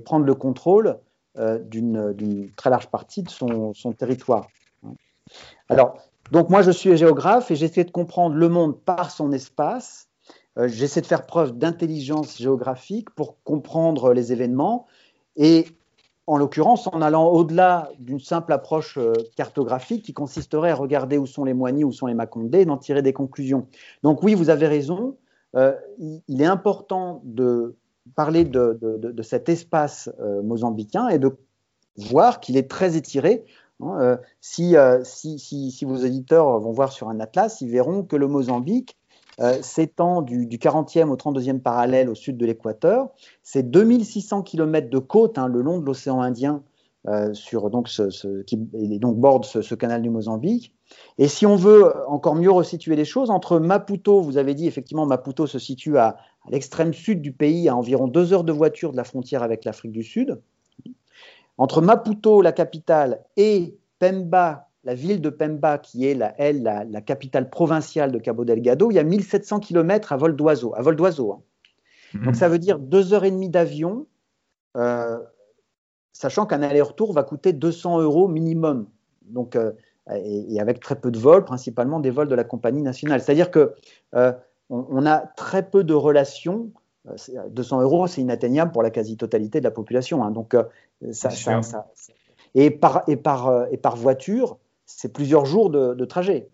[0.04, 0.98] prendre le contrôle
[1.36, 2.14] d'une
[2.56, 4.48] très large partie de son, territoire.
[5.68, 5.98] Alors,
[6.30, 10.08] donc moi je suis géographe et j'essaie de comprendre le monde par son espace.
[10.56, 14.86] j'essaie de faire preuve d'intelligence géographique pour comprendre les événements
[15.36, 15.66] et
[16.26, 21.26] en l'occurrence en allant au-delà d'une simple approche euh, cartographique qui consisterait à regarder où
[21.26, 23.66] sont les Moigny, où sont les Macondés et d'en tirer des conclusions.
[24.02, 25.16] Donc oui, vous avez raison,
[25.56, 25.74] euh,
[26.28, 27.76] il est important de
[28.14, 31.36] parler de, cet espace euh, mozambicain et de
[31.96, 33.44] voir qu'il est très étiré.
[33.80, 38.96] Hein, si, si, vos éditeurs vont voir sur un atlas, ils verront que le Mozambique
[39.62, 43.10] s'étend du, 40e au 32e parallèle au sud de l'équateur.
[43.42, 46.62] C'est 2600 km de côte hein, le long de l'océan Indien
[47.08, 47.68] euh, sur,
[48.46, 50.72] qui borde ce, canal du Mozambique.
[51.18, 55.04] Et si on veut encore mieux resituer les choses, entre Maputo, vous avez dit effectivement
[55.04, 56.16] Maputo se situe à
[56.48, 59.90] l'extrême sud du pays, à environ deux heures de voiture de la frontière avec l'Afrique
[59.90, 60.40] du Sud.
[61.58, 67.00] Entre Maputo, la capitale, et Pemba, la ville de Pemba, qui est la, elle, la,
[67.00, 70.74] capitale provinciale de Cabo Delgado, il y a 1700 km à vol d'oiseau.
[70.74, 71.32] À vol d'oiseau.
[71.32, 71.42] Hein.
[72.14, 72.24] Mhm.
[72.24, 74.06] Donc ça veut dire deux heures et demie d'avion,
[74.76, 75.18] euh,
[76.12, 78.86] sachant qu'un aller-retour va coûter 200 euros minimum.
[79.22, 79.72] Donc, euh,
[80.12, 83.20] et, avec très peu de vols, principalement des vols de la compagnie nationale.
[83.20, 83.74] C'est-à-dire que
[84.14, 84.32] euh,
[84.68, 86.70] on, a très peu de relations.
[87.50, 90.24] 200 euros, c'est inatteignable pour la quasi-totalité de la population.
[90.24, 90.32] Hein.
[90.32, 90.56] Donc,
[91.12, 91.30] ça,
[92.54, 94.58] et, par, et, par, et par voiture,
[94.96, 96.48] c'est plusieurs jours de, trajet.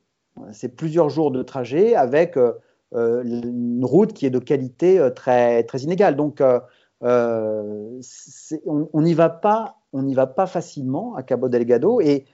[0.52, 2.52] C'est plusieurs jours de trajet avec euh,
[2.94, 6.16] euh, une route qui est de qualité euh, très, très inégale.
[6.16, 6.42] Donc,
[7.00, 8.00] on
[8.94, 12.00] n'y va pas, on n'y va pas facilement à Cabo Delgado.
[12.00, 12.24] Et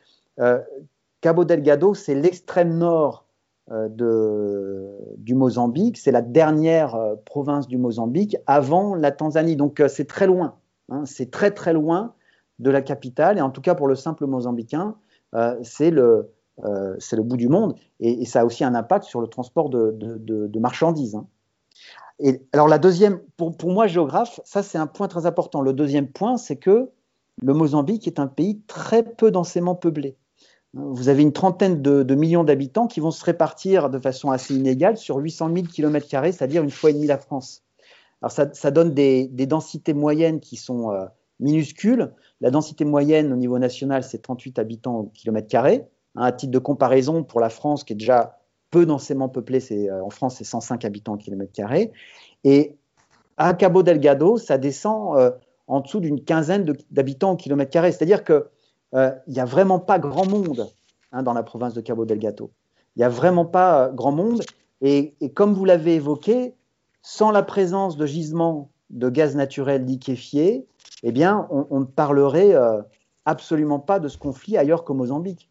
[1.20, 3.26] Cabo Delgado, c'est l'extrême nord
[3.70, 5.96] du Mozambique.
[5.98, 9.56] C'est la dernière province du Mozambique avant la Tanzanie.
[9.56, 10.56] Donc, c'est très loin.
[10.90, 11.06] Hein.
[11.06, 12.14] c'est très très loin
[12.58, 13.38] de la capitale.
[13.38, 14.96] Et en tout cas, pour le simple Mozambicain,
[15.62, 16.30] c'est le,
[16.64, 20.58] euh, le bout du monde et, ça a aussi un impact sur le transport de,
[20.58, 21.16] marchandises.
[21.16, 21.26] Hein.
[22.20, 25.62] Et alors la deuxième, pour, pour moi géographe, ça c'est un point très important.
[25.62, 26.90] Le deuxième point, c'est que
[27.42, 30.16] le Mozambique est un pays très peu densément peuplé.
[30.74, 34.96] Vous avez une trentaine de, millions d'habitants qui vont se répartir de façon assez inégale
[34.96, 37.62] sur 800 000 km, c'est-à-dire une fois et demie la France.
[38.22, 41.04] Alors ça, donne des, densités moyennes qui sont, euh,
[41.40, 42.12] minuscule.
[42.44, 45.86] La densité moyenne au niveau national, c'est 38 habitants au kilomètre carré.
[46.14, 48.38] À titre de comparaison, pour la France, qui est déjà
[48.70, 51.90] peu densément peuplée, c'est, en France, c'est 105 habitants au kilomètre carré.
[52.44, 52.76] Et
[53.38, 55.32] à Cabo Delgado, ça descend
[55.68, 57.92] en dessous d'une quinzaine d'habitants au kilomètre carré.
[57.92, 58.42] C'est-à-dire qu'il
[59.26, 60.68] n'y a vraiment pas grand monde
[61.12, 62.50] hein, dans la province de Cabo Delgado.
[62.94, 64.42] Il n'y a vraiment pas grand monde.
[64.82, 66.52] Et, comme vous l'avez évoqué,
[67.00, 70.66] sans la présence de gisements de gaz naturel liquéfié,
[71.04, 72.82] eh bien, on, ne parlerait euh,
[73.24, 75.50] absolument pas de ce conflit ailleurs qu'au Mozambique.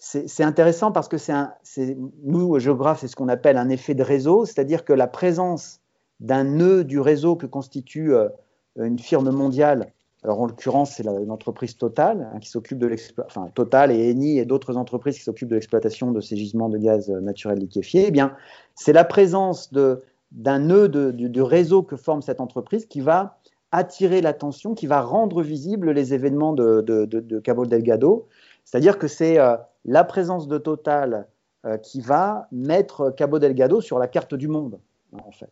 [0.00, 4.44] C'est intéressant parce que c'est nous, géographes, c'est ce qu'on appelle un effet de réseau,
[4.44, 5.80] c'est-à-dire que la présence
[6.20, 8.28] d'un nœud du réseau que constitue euh,
[8.76, 9.92] une firme mondiale
[10.24, 14.44] alors en l'occurrence, c'est l'entreprise Total hein, qui s'occupe de enfin Total et Eni et
[14.44, 18.06] d'autres entreprises qui s'occupent de l'exploitation de ces gisements de gaz euh, naturel liquéfié.
[18.08, 18.34] Eh bien,
[18.74, 23.37] c'est la présence d'un nœud du, réseau que forme cette entreprise qui va
[23.72, 28.28] attirer l'attention, qui va rendre visibles les événements de, Cabo Delgado.
[28.64, 31.26] C'est-à-dire que c'est euh, la présence de Total
[31.64, 34.78] euh, qui va mettre Cabo Delgado sur la carte du monde,
[35.12, 35.50] en fait.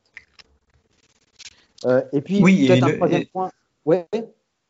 [2.12, 3.50] et puis, oui, peut-être un troisième point.
[3.85, 4.07] Ouais.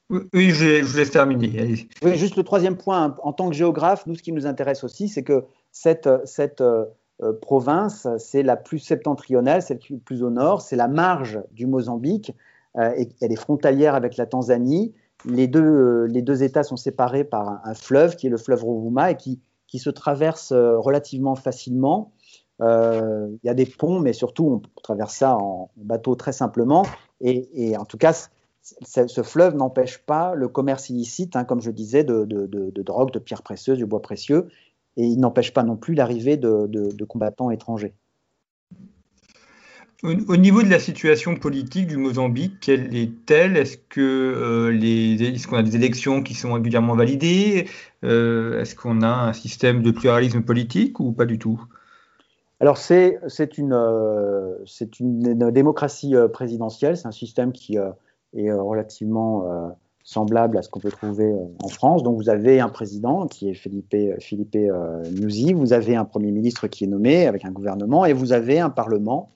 [0.09, 1.88] Oui, je, vous laisse terminer.
[2.02, 5.09] Oui, juste le troisième point, en tant que géographe, nous, ce qui nous intéresse aussi,
[5.09, 6.62] c'est que cette, cette
[7.22, 11.40] euh, province, c'est la plus septentrionale, celle qui est plus au nord, c'est la marge
[11.52, 12.35] du Mozambique, euh,
[12.77, 14.95] et elle est frontalière avec la Tanzanie.
[15.25, 19.17] Les deux, euh, États sont séparés par un, fleuve, qui est le fleuve Rovuma, et
[19.17, 19.41] qui,
[19.79, 22.12] se traverse relativement facilement.
[22.61, 26.87] Il y a des ponts, mais surtout, on traverse ça en bateau très simplement.
[27.21, 28.29] Et, en tout cas,
[28.62, 33.19] ce fleuve n'empêche pas le commerce illicite, hein, comme je disais, de, de, drogue, de
[33.19, 34.49] pierres précieuses, du bois précieux,
[34.97, 37.95] et il n'empêche pas non plus l'arrivée de, combattants étrangers.
[40.02, 43.56] Au, niveau de la situation politique du Mozambique, quelle est-elle?
[43.56, 47.66] Est-ce que euh, est qu'on a des élections qui sont régulièrement validées?
[48.04, 51.62] Euh, Est-ce qu'on a un système de pluralisme politique ou pas du tout?
[52.61, 53.18] Alors c'est
[53.56, 54.54] une, euh,
[55.00, 61.32] une, démocratie présidentielle, c'est un système qui, est relativement semblable à ce qu'on peut trouver
[61.62, 62.02] en France.
[62.02, 64.56] Donc vous avez un président qui est Philippe, Philippe
[65.11, 68.04] Nyusi, vous avez un Premier ministre qui est nommé avec un gouvernement.
[68.04, 69.32] Et vous avez un Parlement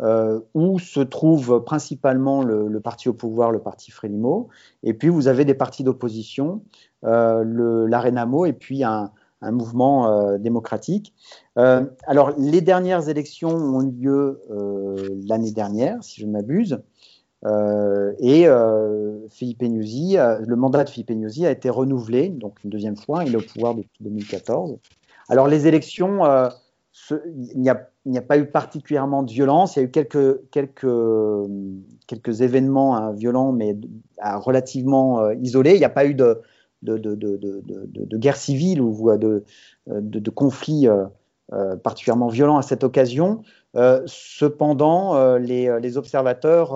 [0.00, 4.48] où se trouve principalement le, parti au pouvoir, le parti Frélimo,
[4.82, 6.62] et puis vous avez des partis d'opposition,
[7.02, 9.10] l'Arenamo et puis un,
[9.42, 11.14] mouvement démocratique.
[11.54, 14.40] alors les dernières élections ont eu lieu
[15.28, 16.78] l'année dernière, si je ne m'abuse.
[17.46, 22.70] Euh, et euh, Philippe euh, le mandat de Philippe Nyusi a été renouvelé, donc une
[22.70, 24.76] deuxième fois, il est au pouvoir depuis 2014.
[25.28, 26.20] Alors les élections,
[27.10, 30.40] il n'y a, pas eu particulièrement de violence, il y a eu quelques,
[32.40, 33.76] événements hein, violents, mais
[34.22, 35.74] relativement isolés.
[35.74, 36.40] Il n'y a pas eu de,
[38.16, 39.44] guerre civile ou de,
[39.86, 40.88] de, conflits
[41.82, 43.42] particulièrement violents à cette occasion.
[43.76, 46.72] Euh, cependant, euh, euh, les, observateurs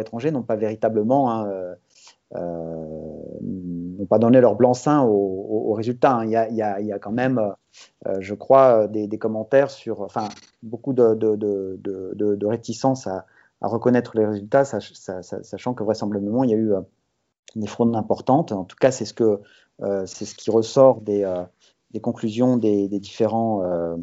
[0.00, 1.46] étrangers n'ont pas véritablement hein,
[4.00, 6.16] n'ont pas donné leur blanc-seing aux résultats.
[6.16, 6.24] Hein.
[6.24, 7.40] Il, y a, quand même,
[8.18, 10.28] je crois, des, commentaires sur, enfin,
[10.62, 13.26] beaucoup de, de, réticence à,
[13.60, 16.72] reconnaître les résultats, sachant que vraisemblablement il y a eu
[17.56, 18.52] des fraudes importantes.
[18.52, 19.40] En tout cas, c'est ce que
[20.06, 21.24] c'est ce qui ressort des,
[22.02, 23.96] conclusions des, différents euh,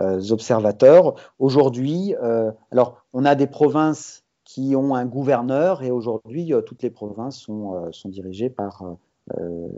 [0.00, 1.14] euh, observateurs.
[1.38, 6.90] Aujourd'hui, euh, alors on a des provinces qui ont un gouverneur et aujourd'hui toutes les
[6.90, 8.84] provinces sont dirigées par,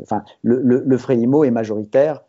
[0.02, 2.24] enfin le, le, est majoritaire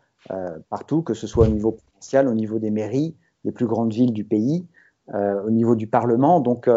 [0.68, 4.12] partout, que ce soit au niveau provincial, au niveau des mairies, les plus grandes villes
[4.12, 4.66] du pays,
[5.12, 6.40] au niveau du Parlement.
[6.40, 6.68] Donc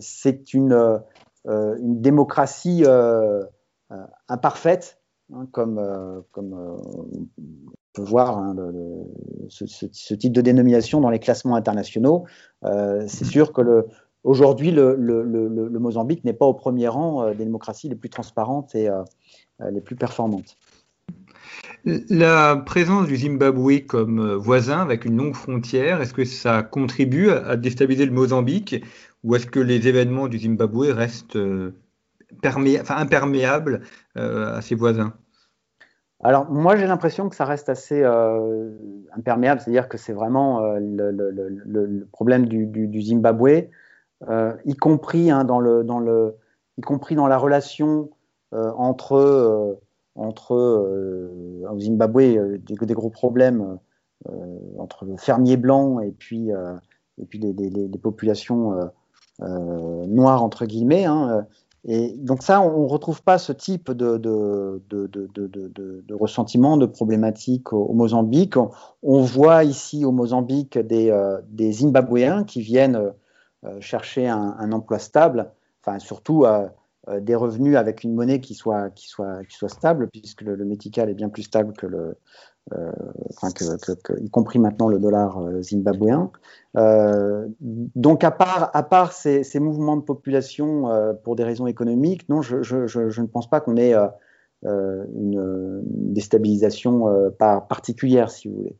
[0.00, 1.00] c'est une,
[1.46, 2.84] démocratie
[4.28, 4.98] imparfaite
[5.32, 6.76] Hein, comme, euh, comme euh,
[7.94, 8.54] peut voir hein,
[9.48, 12.26] ce, type de dénomination dans les classements internationaux.
[12.64, 13.86] Euh, c'est sûr que le,
[15.78, 18.88] Mozambique n'est pas au premier rang des démocraties les plus transparentes et
[19.70, 20.56] les plus performantes.
[21.84, 27.56] La présence du Zimbabwe comme voisin avec une longue frontière, est-ce que ça contribue à
[27.56, 28.82] déstabiliser le Mozambique
[29.22, 31.72] ou est-ce que les événements du Zimbabwe restent euh,
[34.14, 35.12] à ses voisins?
[36.22, 38.70] Alors moi j'ai l'impression que ça reste assez euh,
[39.14, 43.68] imperméable, c'est-à-dire que c'est vraiment euh, le, problème du, Zimbabwe,
[44.64, 46.34] y compris hein, dans le, dans le,
[46.78, 48.08] y compris dans la relation
[48.54, 49.78] entre
[50.16, 53.78] entre au Zimbabwe des, gros problèmes
[54.78, 58.90] entre le fermier blanc et puis et puis les, populations
[59.40, 61.04] noire entre guillemets.
[61.04, 61.46] Hein,
[61.86, 66.86] et donc ça, on ne retrouve pas ce type de, de, de, de ressentiment, de
[66.86, 68.54] problématique au, Mozambique.
[69.02, 71.12] On, voit ici au Mozambique des,
[71.48, 73.12] des Zimbabwéens qui viennent
[73.80, 76.66] chercher un, un, emploi stable, enfin surtout euh,
[77.20, 80.72] des revenus avec une monnaie qui soit, qui soit, qui soit stable, puisque le, le
[80.72, 82.16] est bien plus stable que le,
[82.72, 82.90] euh,
[83.30, 86.30] enfin que, y compris maintenant le dollar euh, zimbabwéen.
[86.76, 91.66] Euh, donc à part, à part ces, ces mouvements de population euh, pour des raisons
[91.66, 93.94] économiques, non, je, je, je, ne pense pas qu'on ait
[94.62, 95.82] une, une,
[96.14, 98.76] déstabilisation particulière, si vous voulez.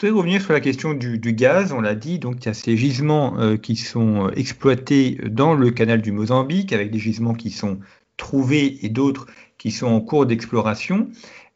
[0.00, 1.72] Je voudrais revenir sur la question du, gaz.
[1.72, 5.54] On l'a dit, donc il y a ces gisements euh, qui sont euh, exploités dans
[5.54, 7.80] le canal du Mozambique, avec des gisements qui sont
[8.16, 9.26] trouvés et d'autres
[9.58, 11.08] qui sont en cours d'exploration.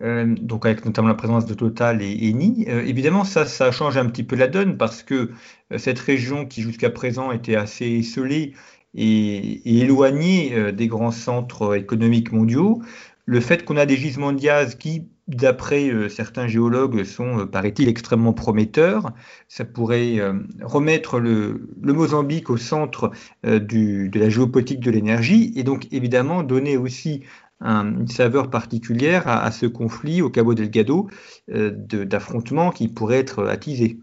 [0.02, 2.64] Euh, donc avec notamment la présence de Total et Eni.
[2.66, 5.30] évidemment, ça, ça change un petit peu la donne parce que
[5.76, 8.54] cette région qui jusqu'à présent était assez isolée
[8.96, 12.82] et, et éloignée des grands centres économiques mondiaux,
[13.24, 17.46] le fait qu'on a des gisements de gaz qui d'après euh, certains géologues, sont, euh,
[17.46, 19.12] paraît-il, extrêmement prometteurs.
[19.48, 23.10] Ça pourrait euh, remettre le, Mozambique au centre
[23.44, 27.22] de la géopolitique de l'énergie et donc évidemment donner aussi
[27.60, 31.08] une saveur particulière à, ce conflit au Cabo Delgado
[31.48, 33.98] d'affrontements qui pourrait être attisé.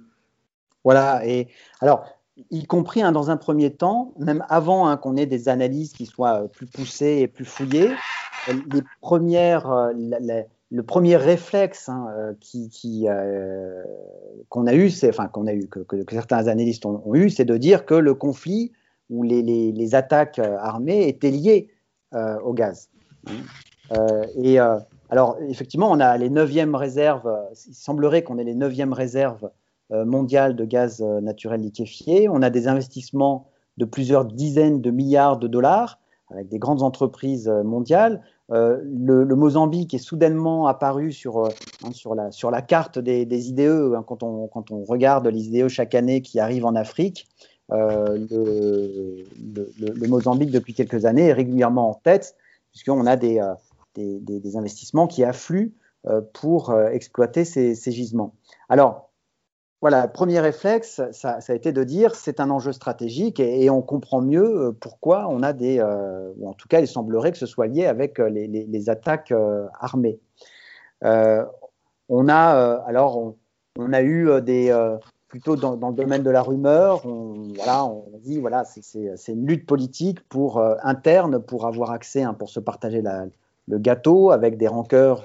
[0.85, 1.47] Voilà, et
[1.81, 2.05] alors,
[2.51, 6.05] y compris hein, dans un premier temps, même avant hein, qu'on ait des analyses qui
[6.05, 7.91] soient plus poussées et plus fouillées,
[8.47, 9.91] les premières,
[10.71, 12.33] le premier réflexe hein, euh,
[12.85, 13.83] euh,
[14.49, 17.57] qu'on a eu, c'est, enfin qu'on a eu, que, certains analystes ont, eu, c'est de
[17.57, 18.71] dire que le conflit
[19.09, 21.69] ou les, les, attaques euh, armées étaient liées
[22.43, 22.89] au gaz.
[23.27, 24.23] Hein.
[24.35, 24.57] et
[25.11, 27.31] alors, effectivement, on a les neuvièmes réserves.
[27.67, 29.51] Il semblerait qu'on ait les neuvièmes réserves
[29.91, 32.27] mondiales de gaz naturel liquéfié.
[32.27, 35.99] On a des investissements de plusieurs dizaines de milliards de dollars
[36.31, 38.23] avec des grandes entreprises mondiales.
[38.51, 41.49] Euh, le, Mozambique est soudainement apparu sur, euh,
[41.83, 44.49] hein, la, carte des, IDE, hein, quand, on,
[44.83, 47.27] regarde les IDE chaque année qui arrivent en Afrique.
[47.71, 48.17] Euh,
[49.79, 52.35] le, Mozambique, depuis quelques années, est régulièrement en tête,
[52.71, 53.39] puisqu'on a des,
[54.55, 55.73] investissements qui affluent
[56.33, 58.33] pour exploiter ces, ces gisements.
[58.69, 59.08] Alors,
[59.81, 64.21] voilà, premier réflexe, ça, a été de dire c'est un enjeu stratégique et, on comprend
[64.21, 67.45] mieux euh, pourquoi on a des, euh, ou en tout cas il semblerait que ce
[67.45, 69.33] soit lié avec euh, les, attaques
[69.79, 70.19] armées.
[71.01, 73.35] on a alors
[73.77, 74.97] on, a eu des
[75.29, 79.65] plutôt dans, le domaine de la rumeur, on, voilà, on dit voilà c'est une lutte
[79.65, 83.27] politique pour interne pour avoir accès, hein, pour se partager la,
[83.69, 85.23] le gâteau avec des rancœurs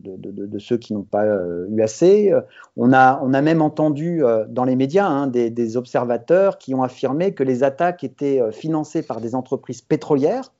[0.00, 2.32] de, ceux qui n'ont pas euh, eu assez.
[2.76, 6.82] On a, on a même entendu euh, dans les médias hein, des, observateurs qui ont
[6.82, 10.52] affirmé que les attaques étaient euh, financées par des entreprises pétrolières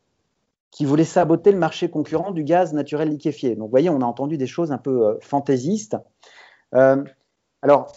[0.70, 3.56] qui voulaient saboter le marché concurrent du gaz naturel liquéfié.
[3.56, 5.96] Donc vous voyez, on a entendu des choses un peu fantaisistes.
[6.72, 7.92] alors,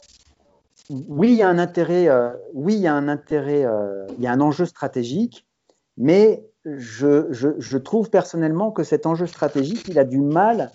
[1.07, 2.09] oui, il y a un intérêt,
[2.53, 3.65] oui, il y a un intérêt,
[4.17, 5.47] il y a un enjeu stratégique,
[5.95, 10.71] mais je, trouve personnellement que cet enjeu stratégique, il a du mal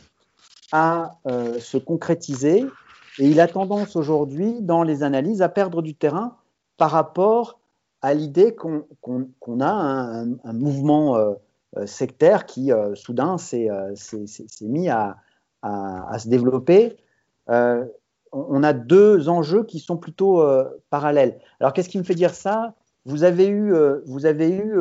[0.73, 2.65] à euh, se concrétiser
[3.19, 6.37] et il a tendance aujourd'hui, dans les analyses, à perdre du terrain
[6.77, 7.59] par rapport
[8.03, 11.35] à l'idée qu'on a un, mouvement euh,
[11.77, 13.69] euh, sectaire qui, soudain, s'est
[14.63, 15.17] mis à,
[15.63, 16.97] se développer.
[17.49, 20.43] on a deux enjeux qui sont plutôt
[20.89, 21.41] parallèles.
[21.59, 22.75] Alors, qu'est-ce qui me fait dire ça?
[23.05, 23.75] Vous avez eu,
[24.07, 24.79] vous avez eu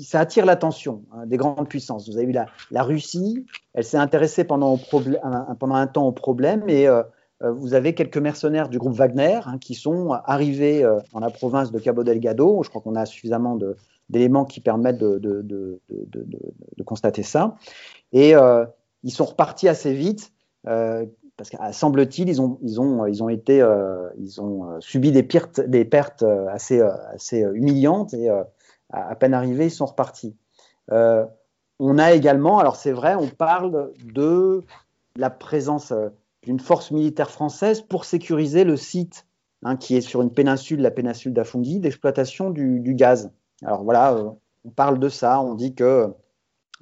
[0.00, 2.08] ça attire l'attention hein, des grandes puissances.
[2.08, 4.78] Vous avez vu la, Russie, elle s'est intéressée pendant,
[5.22, 7.02] un, temps au problème et euh,
[7.42, 11.30] euh, vous avez quelques mercenaires du groupe Wagner hein, qui sont arrivés euh, dans la
[11.30, 12.62] province de Cabo Delgado.
[12.62, 13.58] Je crois qu'on a suffisamment
[14.08, 15.80] d'éléments qui permettent de,
[16.84, 17.56] constater ça.
[18.12, 18.34] Et
[19.02, 20.32] ils sont repartis assez vite
[21.36, 23.06] parce que semble-t-il, ils ont,
[24.80, 26.82] subi des, pertes, assez,
[27.54, 28.14] humiliantes
[28.94, 30.36] à, peine arrivés, ils sont repartis.
[30.92, 31.24] Euh,
[31.78, 34.62] on a également, alors c'est vrai, on parle de
[35.16, 36.10] la présence euh,
[36.42, 39.26] d'une force militaire française pour sécuriser le site
[39.64, 43.32] hein, qui est sur une péninsule, la péninsule d'Afundi, d'exploitation du, gaz.
[43.64, 44.30] Alors voilà, euh,
[44.64, 46.12] on parle de ça, on dit que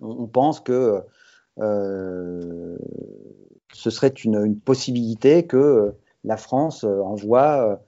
[0.00, 1.02] on, pense que
[1.56, 2.78] ce
[3.90, 5.94] serait une, possibilité que
[6.24, 7.80] la France envoie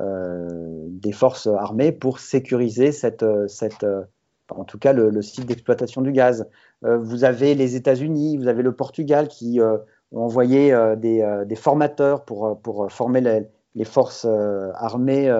[0.00, 3.84] des forces armées pour sécuriser cette, cette
[4.56, 6.48] en tout cas le, site d'exploitation du gaz.
[6.84, 9.78] Euh, vous avez les États-Unis, vous avez le Portugal qui euh,
[10.12, 13.44] ont envoyé des, formateurs pour, pour former
[13.74, 14.24] les forces
[14.74, 15.32] armées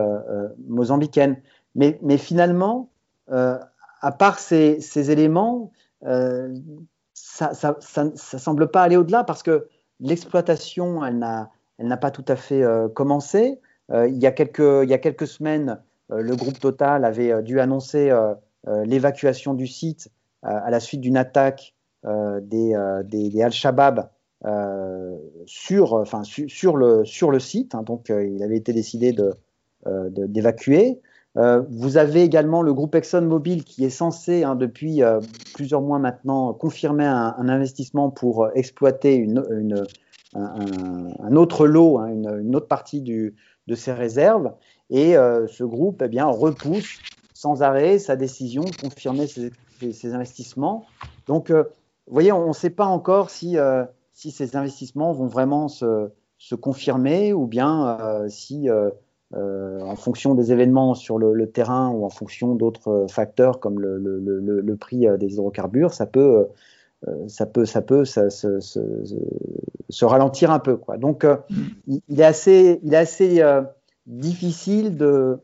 [0.68, 1.38] mozambicaines.
[1.74, 2.88] Mais, finalement,
[3.28, 9.66] à part ces, éléments, ça, ça, semble pas aller au-delà parce que
[9.98, 12.62] l'exploitation, elle n'a pas tout à fait
[12.94, 13.58] commencé.
[13.93, 15.80] Il, y a quelques, il y a quelques semaines,
[16.11, 18.12] le groupe Total avait dû annoncer
[18.66, 20.09] l'évacuation du site
[20.43, 21.74] à la suite d'une attaque
[22.05, 22.74] des,
[23.05, 24.09] des, Al-Shabaab
[24.47, 27.74] euh, sur, enfin, sur, le, sur le site.
[27.74, 29.14] Hein, donc, euh, il avait été décidé
[29.86, 31.01] euh, d'évacuer.
[31.34, 35.01] Vous avez également le groupe ExxonMobil qui est censé, hein, depuis
[35.55, 39.84] plusieurs mois maintenant, confirmer un, investissement pour exploiter une,
[40.35, 44.53] un, autre lot, hein, une, autre partie de ses réserves.
[44.91, 46.99] Et ce groupe eh repousse
[47.35, 50.85] sans arrêt sa décision de confirmer ses, investissements.
[51.26, 51.64] Donc, vous
[52.12, 53.57] voyez, on ne sait pas encore si
[54.20, 56.11] si ces investissements vont vraiment se,
[56.61, 58.91] confirmer ou bien euh, si, euh,
[59.35, 64.76] euh, en fonction des événements sur le, terrain ou en fonction d'autres facteurs comme le,
[64.78, 66.49] prix des hydrocarbures, ça peut,
[67.28, 68.80] ça peut, ça peut ça, se, se,
[69.88, 70.76] se, ralentir un peu.
[70.76, 70.98] Quoi.
[70.98, 71.26] Donc,
[71.86, 73.42] il est assez, il est assez
[74.07, 75.38] difficile de,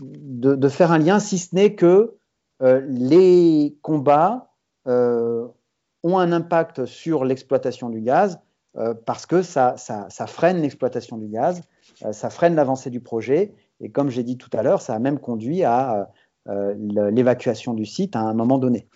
[0.00, 2.16] de, de, faire un lien, si ce n'est que
[2.60, 4.50] les combats
[4.84, 8.40] ont un impact sur l'exploitation du gaz
[8.76, 11.62] euh, parce que ça, ça, ça freine l'exploitation du gaz,
[12.04, 13.54] euh, ça freine l'avancée du projet.
[13.80, 16.10] Et comme j'ai dit tout à l'heure, ça a même conduit à
[16.48, 16.74] euh,
[17.10, 18.86] l'évacuation du site à un moment donné.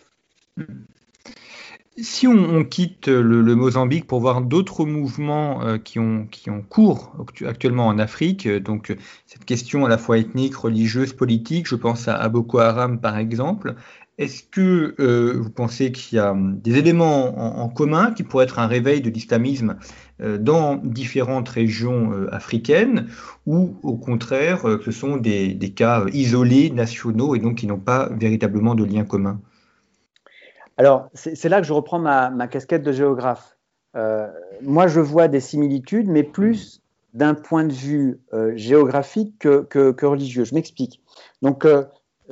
[1.99, 6.27] Si on, quitte le, Mozambique pour voir d'autres mouvements euh, qui, ont,
[6.69, 7.15] cours
[7.47, 12.29] actuellement en Afrique, donc cette question à la fois ethnique, religieuse, politique, je pense à,
[12.31, 13.75] Boko Haram par exemple,
[14.19, 18.45] est-ce que euh, vous pensez qu'il y a hum, des éléments en, commun qui pourraient
[18.45, 19.77] être un réveil de l'islamisme
[20.21, 23.09] euh, dans différentes régions euh, africaines
[23.47, 27.79] ou au contraire euh, que ce sont des, cas isolés, nationaux et donc qui n'ont
[27.79, 29.41] pas véritablement de lien commun?
[30.77, 33.57] Alors c'est là que je reprends ma, casquette de géographe.
[33.95, 34.29] Euh,
[34.63, 36.81] moi je vois des similitudes mais plus
[37.15, 38.21] d'un point de vue
[38.55, 40.45] géographique que, religieux.
[40.45, 41.03] Je m'explique.
[41.43, 41.67] Donc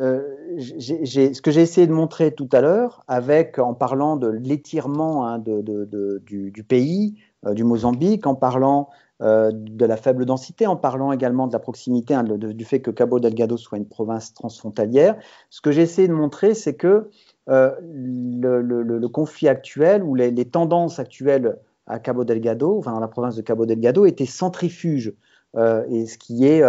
[0.00, 0.22] euh,
[0.58, 5.38] ce que j'ai essayé de montrer tout à l'heure, avec en parlant de l'étirement hein,
[5.38, 7.16] du, pays,
[7.46, 8.88] euh, du Mozambique, en parlant
[9.20, 12.90] euh, de la faible densité, en parlant également de la proximité, hein, du fait que
[12.90, 15.16] Cabo Delgado soit une province transfrontalière,
[15.50, 17.10] ce que j'ai essayé de montrer, c'est que
[17.50, 23.36] euh, le, conflit actuel ou les, tendances actuelles à Cabo Delgado, enfin dans la province
[23.36, 25.12] de Cabo Delgado, étaient centrifuges,
[25.56, 26.62] et ce qui est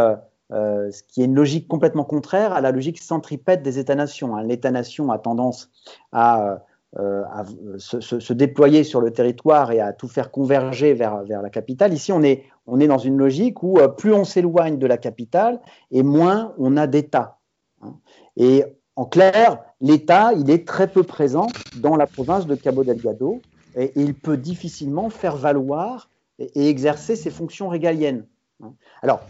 [0.52, 4.36] euh, ce qui est une logique complètement contraire à la logique centripète des États-nations.
[4.36, 4.44] Hein.
[4.44, 5.70] L'État-nation a tendance
[6.12, 6.62] à,
[7.00, 7.24] euh,
[7.78, 11.94] se, déployer sur le territoire et à tout faire converger vers, la capitale.
[11.94, 16.04] Ici, on est, dans une logique où euh, plus on s'éloigne de la capitale et
[16.04, 17.38] moins on a d'État.
[17.82, 17.94] Hein.
[18.36, 18.66] Et
[18.98, 23.42] en clair, l'État, il est très peu présent dans la province de Cabo Delgado
[23.76, 26.10] et, il peut difficilement faire valoir
[26.40, 28.26] et, exercer ses fonctions régaliennes.
[29.02, 29.22] Alors,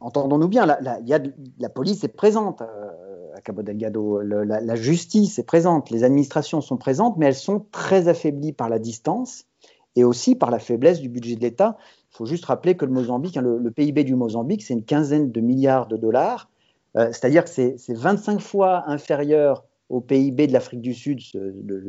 [0.00, 6.04] entendons-nous bien, la, police est présente euh, à Cabo Delgado, la, justice est présente, les
[6.04, 9.44] administrations sont présentes, mais elles sont très affaiblies par la distance
[9.96, 11.78] et aussi par la faiblesse du budget de l'État.
[12.12, 15.86] Il faut juste rappeler que le hein, PIB du Mozambique, c'est une quinzaine de milliards
[15.86, 16.50] de dollars,
[16.96, 21.20] euh, c'est-à-dire que c'est 25 fois inférieur au PIB de l'Afrique du Sud,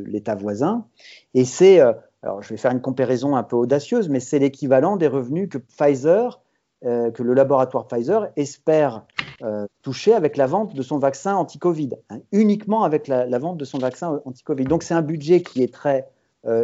[0.05, 0.85] l'État voisin,
[1.33, 1.93] et c'est, euh,
[2.23, 5.57] alors je vais faire une comparaison un peu audacieuse, mais c'est l'équivalent des revenus que
[5.57, 6.41] Pfizer
[6.85, 9.05] euh, que le laboratoire Pfizer espère
[9.41, 13.65] euh, toucher avec la vente de son vaccin anti-Covid, hein, uniquement avec la, vente de
[13.65, 14.63] son vaccin anti-Covid.
[14.63, 16.07] Donc c'est un budget qui est très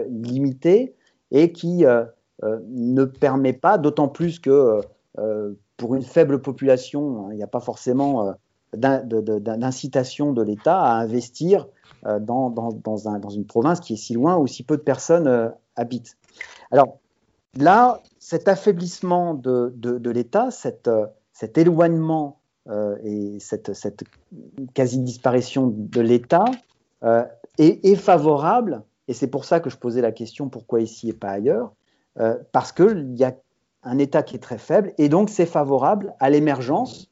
[0.07, 0.95] limité
[1.31, 1.83] et qui
[2.41, 4.79] ne permet pas, d'autant plus que
[5.75, 8.33] pour une faible population, hein, il n'y a pas forcément
[8.75, 11.67] d'incitation de, l'État à investir
[12.03, 14.81] dans, dans, dans, un, dans, une province qui est si loin où si peu de
[14.81, 16.17] personnes habitent.
[16.71, 16.99] Alors,
[17.57, 24.03] là, cet affaiblissement de, l'État, cet, euh, cet, éloignement euh, et cette,
[24.73, 26.45] quasi-disparition de l'État
[27.03, 27.23] euh,
[27.57, 31.13] est, est, favorable, et c'est pour ça que je posais la question pourquoi ici et
[31.13, 31.73] pas ailleurs,
[32.19, 33.35] euh, parce qu'il y a
[33.83, 37.11] un État qui est très faible, et donc c'est favorable à l'émergence,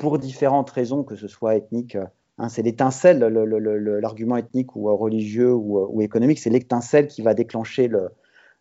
[0.00, 1.98] pour différentes raisons, que ce soit ethnique,
[2.38, 7.86] hein, c'est l'étincelle, l'argument ethnique ou religieux ou, ou économique, c'est l'étincelle qui va déclencher
[7.86, 8.08] le,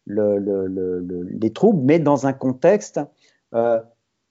[0.06, 3.00] le, le, le, les troubles, mais dans un contexte
[3.54, 3.80] euh,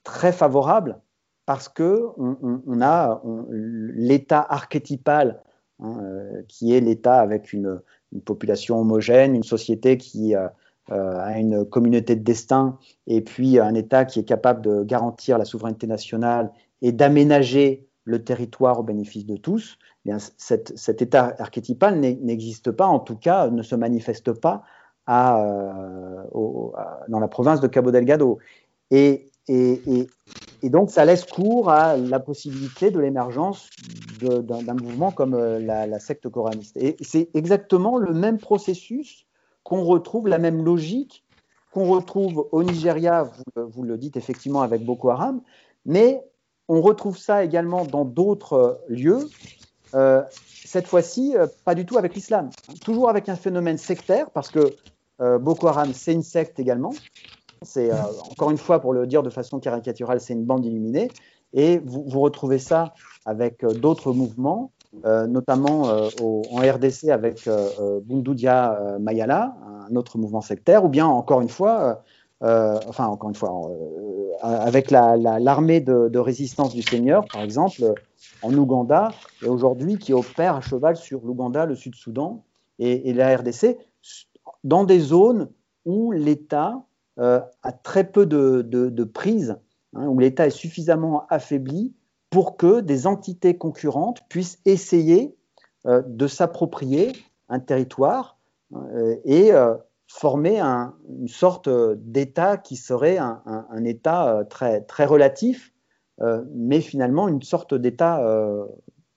[0.04, 1.00] très favorable
[1.46, 5.42] parce que on, a l'état archétypal
[5.80, 7.80] hein, euh, qui est l'état avec une,
[8.26, 10.48] population homogène, une société qui euh,
[10.90, 15.44] à une communauté de destin et puis un État qui est capable de garantir la
[15.44, 16.50] souveraineté nationale
[16.82, 22.98] et d'aménager le territoire au bénéfice de tous, eh cet, état archétypal n'existe pas, en
[22.98, 24.62] tout cas ne se manifeste pas
[25.06, 25.44] à,
[26.34, 28.38] dans la province de Cabo Delgado.
[28.90, 30.06] Et, et,
[30.62, 33.70] donc, ça laisse cours à la possibilité de l'émergence
[34.20, 36.76] d'un mouvement comme euh, la, secte coraniste.
[36.76, 39.26] Et c'est exactement le même processus
[39.62, 41.24] qu'on retrouve, la même logique
[41.72, 45.42] qu'on retrouve au Nigeria, vous, le dites effectivement avec Boko Haram,
[45.84, 46.22] mais
[46.68, 49.28] on retrouve ça également dans d'autres lieux.
[49.94, 50.22] Euh,
[50.64, 52.50] cette fois-ci, euh, pas du tout avec l'islam,
[52.84, 54.74] toujours avec un phénomène sectaire, parce que
[55.40, 56.92] Boko Haram, c'est une secte également,
[57.62, 57.96] c'est, euh,
[58.30, 61.10] encore une fois, pour le dire de façon caricaturale, c'est une bande illuminée.
[61.54, 62.92] Et vous, retrouvez ça
[63.24, 64.70] avec euh, d'autres mouvements,
[65.04, 67.48] euh, notamment en RDC avec
[68.04, 69.54] Bundudia Mayala,
[69.90, 72.02] un autre mouvement sectaire, ou bien encore une fois,
[72.40, 73.52] enfin encore une fois,
[74.40, 77.94] avec l'armée la, de, résistance du Seigneur, par exemple,
[78.42, 79.10] en Ouganda,
[79.42, 82.44] et aujourd'hui qui opère à cheval sur l'Ouganda, le Sud-Soudan
[82.78, 83.76] et, la RDC,
[84.64, 85.48] dans des zones
[85.84, 86.82] où l'État
[87.18, 89.56] euh, à très peu de, de, prise,
[89.94, 91.94] hein, où l'État est suffisamment affaibli
[92.30, 95.34] pour que des entités concurrentes puissent essayer
[95.86, 97.12] euh, de s'approprier
[97.48, 98.38] un territoire
[98.74, 99.50] euh, et
[100.08, 105.72] former une sorte d'État qui serait un, État très, très relatif,
[106.54, 108.20] mais finalement une sorte d'État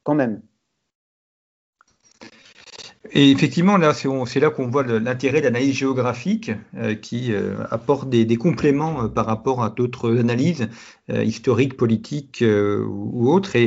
[0.03, 0.41] quand même.
[3.13, 8.37] Et effectivement, là, c'est là qu'on voit l'intérêt d'analyse géographique euh, qui euh, apporte des,
[8.37, 10.69] compléments euh, par rapport à d'autres analyses
[11.09, 13.57] historiques, politiques ou autres.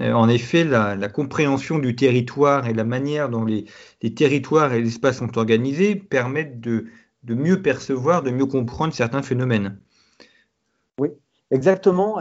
[0.00, 3.66] En effet, la, compréhension du territoire et la manière dont les,
[4.14, 6.86] territoires et l'espace sont organisés permettent de,
[7.28, 9.78] mieux percevoir, de mieux comprendre certains phénomènes.
[10.98, 11.10] Oui,
[11.50, 12.18] exactement.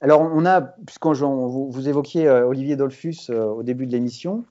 [0.00, 4.44] alors, on a, puisqu'on vous, vous, évoquiez Olivier Dolphus au début de l'émission,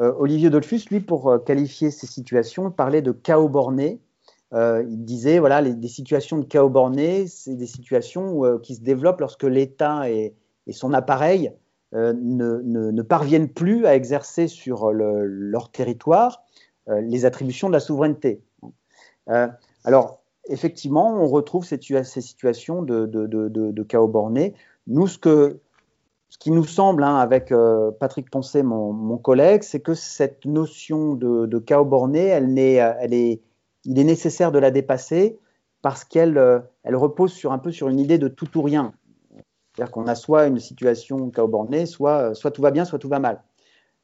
[0.00, 4.00] euh, Olivier Dolphus, lui, pour euh, qualifier ces situations, parlait de chaos borné.
[4.52, 8.82] Euh, il disait, voilà, les, des situations de chaos borné, c'est des situations qui se
[8.82, 10.04] développent lorsque l'État
[10.66, 11.52] et, son appareil
[11.92, 16.42] ne, parviennent plus à exercer sur leur territoire
[16.88, 18.42] les attributions de la souveraineté.
[19.84, 24.54] alors, effectivement, on retrouve ces, situations de, chaos borné.
[24.86, 25.60] Nous, ce que,
[26.28, 31.14] ce qui nous semble, hein, avec euh, Patrick Poncet, mon, collègue, c'est que cette notion
[31.14, 33.40] de, chaos borné, elle, est,
[33.84, 35.38] il est nécessaire de la dépasser
[35.82, 38.94] parce qu'elle euh, elle repose sur un peu sur une idée de tout ou rien.
[39.74, 43.08] C'est-à-dire qu'on a soit une situation chaos borné, soit, soit tout va bien, soit tout
[43.08, 43.42] va mal.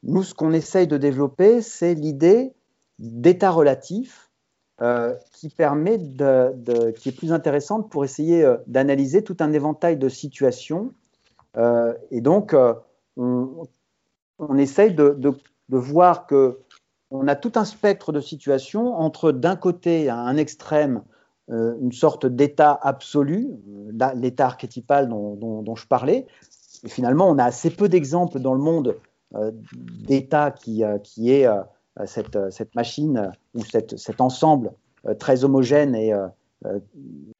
[0.02, 2.54] Nous, ce qu'on essaye de développer, c'est l'idée
[2.98, 4.30] d'état relatif
[4.80, 10.92] euh, qui permet qui est plus intéressante pour essayer d'analyser tout un éventail de situations
[11.56, 12.74] euh, et donc, euh,
[13.16, 15.34] on, essaye de,
[15.68, 16.60] voir que
[17.10, 21.02] on a tout un spectre de situations entre d'un côté, un extrême, euh,
[21.50, 23.50] une sorte d'état absolu,
[24.14, 26.26] l'état archétypal dont, je parlais.
[26.84, 28.96] Et finalement, on a assez peu d'exemples dans le monde
[29.72, 31.48] d'état qui, qui est
[32.06, 34.72] cette, cette, machine ou cette, cet ensemble
[35.18, 36.12] très homogène et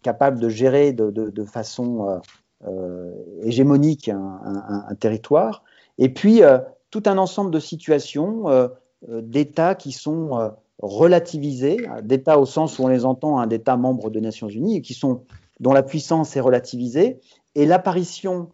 [0.02, 2.20] capable de gérer de, de façon
[2.68, 3.10] euh,
[3.42, 5.64] hégémonique un, territoire,
[5.96, 6.58] et puis euh,
[6.90, 8.68] tout un ensemble de situations, euh,
[9.08, 10.52] d'États qui sont
[10.82, 14.94] relativisés, d'États au sens où on les entend, un d'États membres des Nations Unies, qui
[14.94, 15.24] sont,
[15.60, 17.20] dont la puissance est relativisée,
[17.54, 18.50] et l'apparition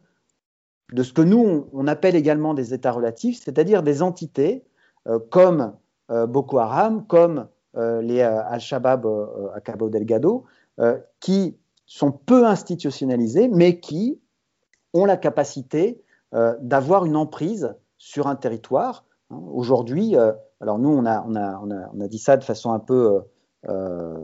[0.93, 4.65] de ce que nous, on appelle également des États relatifs, c'est-à-dire des entités
[5.31, 5.73] comme
[6.09, 9.07] Boko Haram, comme les Al-Shabaab
[9.55, 10.45] à Cabo Delgado,
[11.21, 11.57] qui
[11.87, 14.21] sont peu institutionnalisés, mais qui
[14.93, 16.03] ont la capacité
[16.35, 19.05] euh, d'avoir une emprise sur un territoire.
[19.31, 19.41] Hein.
[19.53, 23.21] Aujourd'hui, euh, alors nous, on a, on, a, dit ça de façon un peu,
[23.69, 24.15] euh,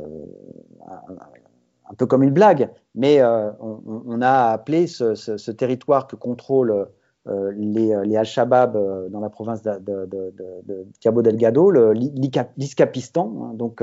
[0.89, 6.89] un peu comme une blague, mais on, a appelé ce, territoire que contrôlent
[7.27, 13.55] les, Al-Shabaab dans la province de, Cabo Delgado, l'Iscapistan, hein.
[13.55, 13.83] donc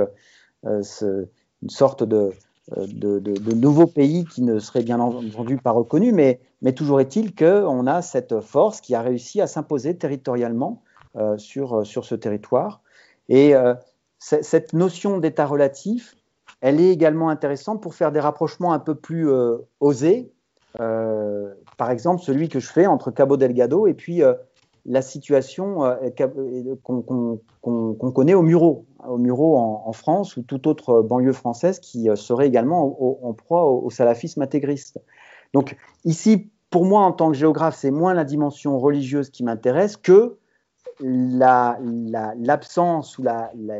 [0.63, 2.31] une sorte de,
[2.77, 7.87] euh, de, pays qui ne seraient bien entendu pas reconnus, mais, mais toujours est-il qu'on
[7.87, 10.88] a cette force qui a réussi à s'imposer territorialement euh,
[11.37, 12.81] sur, sur ce territoire.
[13.29, 13.73] Et euh,
[14.19, 16.15] cette notion d'État relatif,
[16.61, 19.29] elle est également intéressante pour faire des rapprochements un peu plus
[19.79, 20.31] osés.
[20.75, 24.21] par exemple, celui que je fais entre Cabo Delgado et puis
[24.85, 25.81] la situation
[26.83, 32.47] qu'on connaît au Muro, au Muro en, France ou toute autre banlieue française qui serait
[32.47, 34.99] également en proie au, salafisme intégriste.
[35.53, 39.97] Donc ici, pour moi, en tant que géographe, c'est moins la dimension religieuse qui m'intéresse
[39.97, 40.37] que
[41.01, 43.23] l'absence ou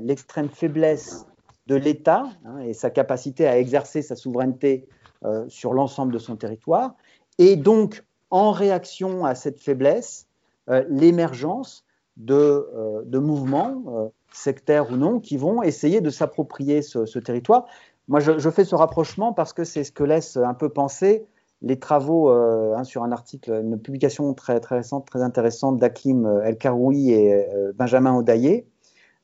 [0.02, 1.26] l'extrême faiblesse
[1.68, 4.88] de l'État hein, et sa capacité à exercer sa souveraineté
[5.26, 6.96] euh, sur l'ensemble de son territoire,
[7.38, 10.28] et donc en réaction à cette faiblesse,
[10.70, 11.86] euh, l'émergence
[12.18, 17.66] de, euh, mouvements, sectaires ou non, qui vont essayer de s'approprier ce, territoire.
[18.08, 21.26] Moi, je, fais ce rapprochement parce que c'est ce que laisse un peu penser
[21.62, 26.58] les travaux hein, sur un article, une publication très, très récente, très intéressante d'Akim El
[26.58, 27.46] Karoui et
[27.76, 28.66] Benjamin Odaye,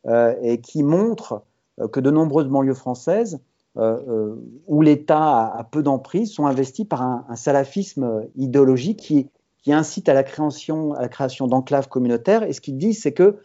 [0.06, 1.44] et qui montre
[1.82, 3.42] euh, que de nombreuses banlieues françaises
[3.78, 4.36] euh, euh,
[4.68, 10.14] où l'État a, peu d'emprise sont investies par un, salafisme idéologique qui, qui, incite à
[10.14, 12.44] la création, création d'enclaves communautaires.
[12.44, 13.38] Et ce qu'ils disent, c'est que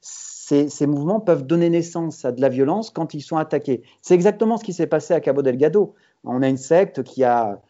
[0.00, 3.82] ces, mouvements peuvent donner naissance à de la violence quand ils sont attaqués.
[4.00, 5.94] C'est exactement ce qui s'est passé à Cabo Delgado.
[6.24, 7.60] On a une secte qui a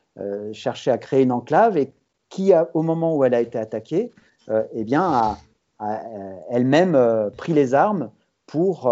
[0.53, 1.93] cherché à créer une enclave et
[2.29, 4.11] qui, au moment où elle a été attaquée,
[4.49, 5.39] eh bien, a,
[5.79, 6.01] a
[6.51, 8.11] elle-même pris les armes
[8.47, 8.89] pour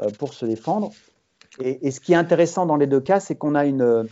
[0.00, 0.90] euh, pour se défendre.
[1.60, 4.06] Et, ce qui est intéressant dans les deux cas, c'est qu'on a une,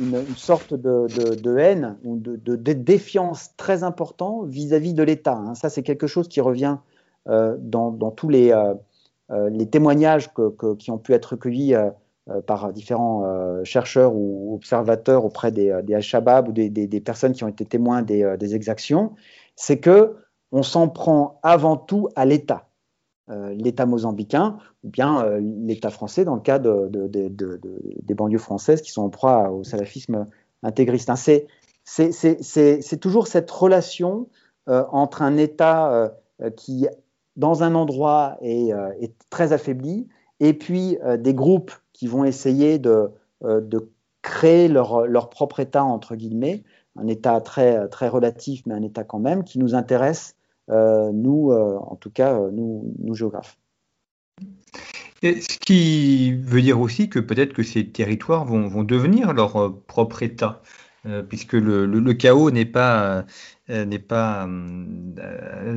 [0.00, 5.36] une, sorte de, de, haine ou de, de, défiance très importante vis-à-vis de l'État.
[5.36, 5.54] Hein.
[5.54, 6.78] Ça, c'est quelque chose qui revient
[7.28, 8.74] euh, dans, dans, tous les, euh,
[9.48, 11.76] les témoignages que, qui ont pu être recueillis
[12.46, 13.22] par différents
[13.64, 18.54] chercheurs ou observateurs auprès des, des Al-Shabaab ou des, personnes qui ont été témoins des,
[18.54, 19.14] exactions.
[19.56, 20.16] C'est que
[20.52, 22.68] on s'en prend avant tout à l'État.
[23.30, 28.82] Euh, l'État mozambicain ou bien euh, l'État français dans le cas de, des banlieues françaises
[28.82, 30.26] qui sont en proie au salafisme
[30.62, 31.08] intégriste.
[31.08, 31.16] Hein,
[31.86, 34.28] c'est toujours cette relation
[34.68, 36.12] euh, entre un État
[36.56, 36.86] qui,
[37.36, 38.74] dans un endroit, est,
[39.30, 40.06] très affaibli,
[40.40, 43.10] et puis des groupes qui vont essayer de,
[43.42, 43.90] de
[44.20, 46.64] créer leur, propre État, entre guillemets,
[46.96, 50.36] un État très, très relatif, mais un État quand même, qui nous intéresse
[50.70, 53.58] euh, nous, euh, en tout cas, euh, nous, géographes.
[55.22, 60.22] ce qui veut dire aussi que peut-être que ces territoires vont, vont devenir leur propre
[60.22, 60.62] État,
[61.28, 63.26] puisque le, chaos n'est pas,
[63.68, 64.48] n'est pas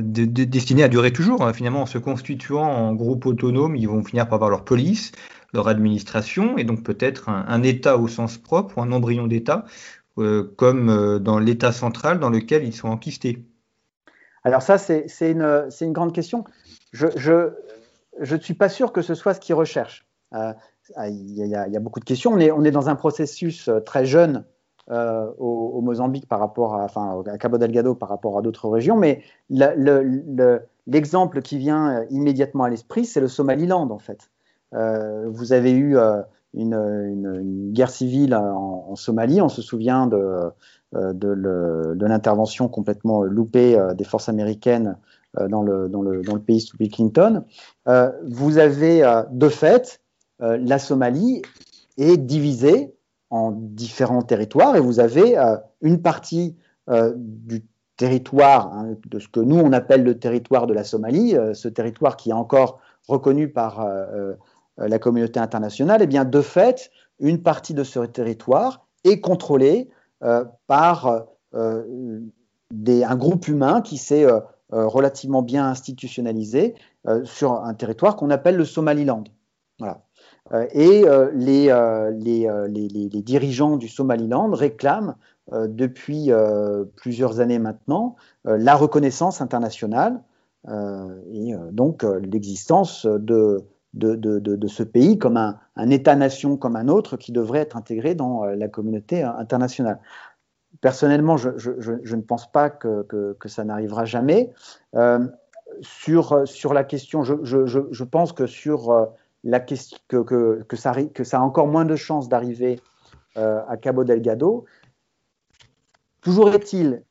[0.00, 1.42] destiné à durer toujours.
[1.42, 1.52] Hein.
[1.52, 5.12] Finalement, en se constituant en groupe autonome, ils vont finir par avoir leur police,
[5.52, 9.64] leur administration, et donc peut-être un, État au sens propre, ou un embryon d'État,
[10.56, 13.46] comme dans l'État central dans lequel ils sont enquistés.
[14.44, 16.44] Alors ça, c'est une, grande question.
[16.92, 20.06] Je ne suis pas sûr que ce soit ce qu'ils recherchent.
[20.34, 20.52] Euh,
[21.06, 22.32] il y, a, beaucoup de questions.
[22.32, 24.44] On est, on est dans un processus euh, très jeune
[24.90, 28.96] euh, au, Mozambique par rapport à, enfin, à Cabo Delgado par rapport à d'autres régions,
[28.96, 29.22] mais
[30.86, 34.30] l'exemple qui vient immédiatement à l'esprit, c'est le Somaliland en fait.
[34.72, 35.96] Vous avez eu
[36.54, 40.50] une, une, guerre civile en, Somalie, on se souvient de,
[40.94, 44.96] euh, l'intervention complètement loupée euh, des forces américaines
[45.38, 47.44] euh, dans le pays sous Bill Clinton,
[48.26, 50.00] vous avez de fait
[50.40, 51.42] la Somalie
[51.98, 52.94] est divisée
[53.30, 55.36] en différents territoires et vous avez
[55.82, 56.56] une partie
[57.16, 57.64] du
[57.96, 62.16] territoire, hein, de ce que nous on appelle le territoire de la Somalie, ce territoire
[62.16, 63.86] qui est encore reconnu par
[64.78, 69.88] la communauté internationale, eh bien de fait, une partie de ce territoire est contrôlée
[70.22, 72.20] euh, par euh,
[72.74, 76.74] un groupe humain qui s'est euh, relativement bien institutionnalisé
[77.24, 79.24] sur un territoire qu'on appelle le Somaliland.
[79.78, 80.02] Voilà.
[80.72, 81.72] et les,
[82.12, 85.14] les, les, dirigeants du Somaliland réclament
[85.52, 86.30] depuis
[86.96, 90.20] plusieurs années maintenant la reconnaissance internationale
[90.68, 93.64] et donc l'existence de,
[93.94, 98.54] de, ce pays comme un, État-nation comme un autre qui devrait être intégré dans euh,
[98.54, 100.00] la communauté euh, internationale.
[100.80, 104.52] Personnellement, je, ne pense pas que, ça n'arrivera jamais.
[104.94, 105.26] Euh,
[105.80, 109.08] sur, la question, je, pense que sur
[109.44, 112.80] la question que, ça, a encore moins de chances d'arriver
[113.34, 114.66] à Cabo Delgado.
[116.20, 117.02] Toujours est-il,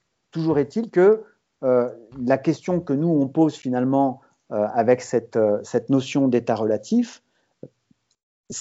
[0.57, 1.23] est-il que
[1.61, 7.23] la question que nous on pose finalement avec cette, euh, cette notion d'état relatif,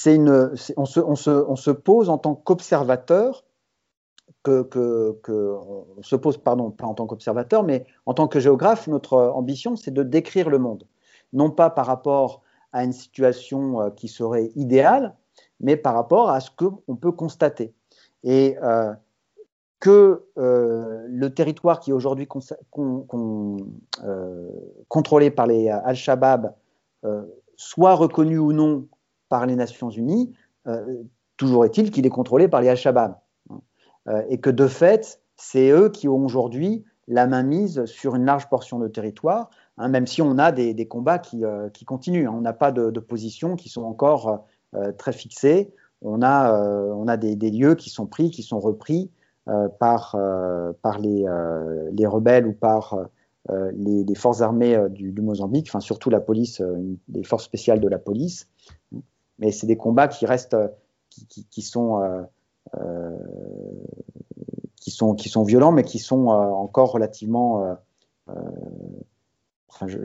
[0.04, 3.44] une, on, se, on, se, on, se, pose en tant qu'observateur,
[4.42, 5.56] que, que, que,
[5.96, 9.76] on se pose, pardon, pas en tant qu'observateur, mais en tant que géographe, notre ambition,
[9.76, 10.86] c'est de décrire le monde.
[11.32, 15.14] Non pas par rapport à une situation euh, qui serait idéale,
[15.60, 17.72] mais par rapport à ce qu'on peut constater.
[18.24, 18.92] Et euh,
[19.80, 22.26] que le territoire qui est aujourd'hui
[24.88, 26.54] contrôlé par les Al-Shabaab
[27.56, 28.88] soit reconnu ou non
[29.28, 30.32] par les Nations Unies,
[31.36, 33.16] toujours est-il qu'il est contrôlé par les Al-Shabaab.
[34.28, 38.48] et que de fait, c'est eux qui ont aujourd'hui la main mise sur une large
[38.48, 42.28] portion de territoire, hein, même si on a des, combats qui, euh, continuent.
[42.28, 45.72] On n'a pas de, positions qui sont encore euh, très fixées.
[46.02, 49.10] On a, euh, on a des, lieux qui sont pris, qui sont repris
[49.78, 50.16] par,
[50.82, 51.24] par les,
[51.92, 52.98] les, rebelles ou par
[53.48, 56.62] les, forces armées du, Mozambique, enfin surtout la police,
[57.08, 58.48] les forces spéciales de la police.
[59.38, 60.56] Mais c'est des combats qui restent,
[61.10, 62.26] qui, qui sont
[64.86, 67.64] qui sont, qui sont violents, mais qui sont euh, encore relativement.
[67.64, 67.74] Euh,
[68.28, 68.34] euh,
[69.68, 69.98] enfin, je,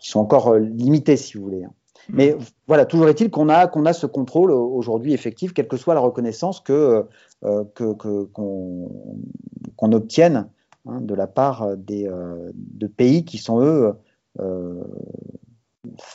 [0.00, 1.64] qui sont encore limités, si vous voulez.
[1.64, 1.72] Hein.
[2.08, 2.16] Hmm.
[2.16, 2.36] Mais
[2.66, 6.00] voilà, toujours est-il qu'on a, qu'on a ce contrôle aujourd'hui effectif, quelle que soit la
[6.00, 7.06] reconnaissance que,
[7.42, 10.48] que, qu'on, obtienne
[10.86, 12.10] hein, de la part des,
[12.54, 13.94] de pays qui sont, eux,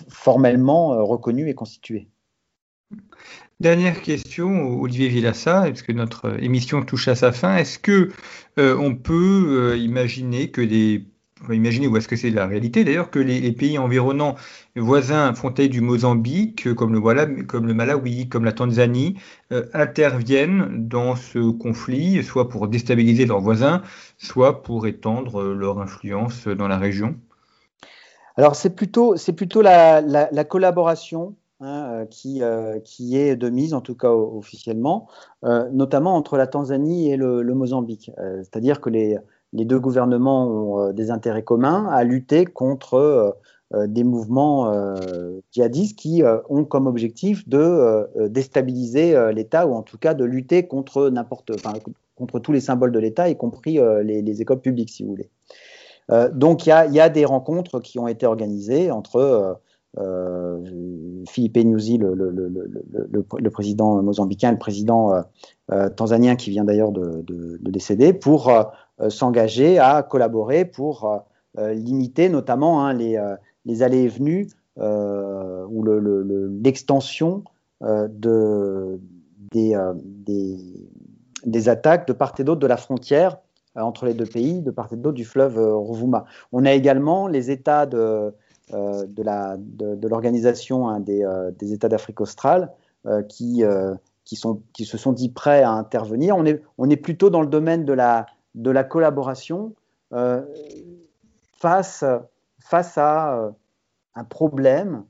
[0.09, 2.07] formellement reconnus et constitués.
[3.59, 7.57] Dernière question, Olivier Villassa, parce que notre émission touche à sa fin.
[7.57, 8.09] Est-ce que
[8.57, 11.05] euh, on peut euh, imaginer que des
[11.49, 14.35] imaginer, ou est-ce que c'est la réalité d'ailleurs, que les, pays environnants
[14.75, 19.15] voisins frontières du Mozambique, comme le, comme le Malawi, comme la Tanzanie,
[19.51, 23.81] euh, interviennent dans ce conflit, soit pour déstabiliser leurs voisins,
[24.17, 27.15] soit pour étendre leur influence dans la région
[28.37, 33.49] Alors c'est plutôt, c'est plutôt la, la collaboration Hein, euh, qui, euh, qui, est de
[33.49, 35.09] mise, en tout cas officiellement,
[35.43, 38.11] euh, notamment entre la Tanzanie et le, Mozambique.
[38.17, 39.17] C'est-à-dire que les,
[39.53, 43.37] les, deux gouvernements ont des intérêts communs à lutter contre
[43.73, 44.73] des mouvements
[45.51, 51.09] djihadistes qui ont comme objectif de déstabiliser l'État ou en tout cas de lutter contre
[51.09, 51.51] n'importe,
[52.15, 55.29] contre tous les symboles de l'État, y compris les, les, écoles publiques, si vous voulez.
[56.33, 59.59] donc il y, a des rencontres qui ont été organisées entre
[59.97, 60.63] euh,
[61.27, 65.21] Philippe Nyusi, le, président mozambicain, le président euh,
[65.71, 67.23] euh, tanzanien qui vient d'ailleurs de,
[67.61, 68.51] décéder, pour
[69.07, 71.23] s'engager à collaborer pour
[71.57, 75.83] limiter notamment hein, les, allées et venues ou
[76.61, 77.43] l'extension
[77.81, 78.99] de,
[79.51, 83.37] des, attaques de part et d'autre de la frontière
[83.75, 86.25] entre les deux pays, de part et d'autre du fleuve Rovuma.
[86.51, 88.33] On a également les États de
[88.73, 89.05] euh,
[90.03, 92.71] l'organisation hein, des, euh, États d'Afrique australe
[93.07, 96.35] euh, qui, se sont dit prêts à intervenir.
[96.77, 98.25] On est plutôt dans le domaine de la,
[98.55, 99.73] de la collaboration
[101.57, 102.03] face,
[102.59, 103.51] face à
[104.15, 105.05] un problème,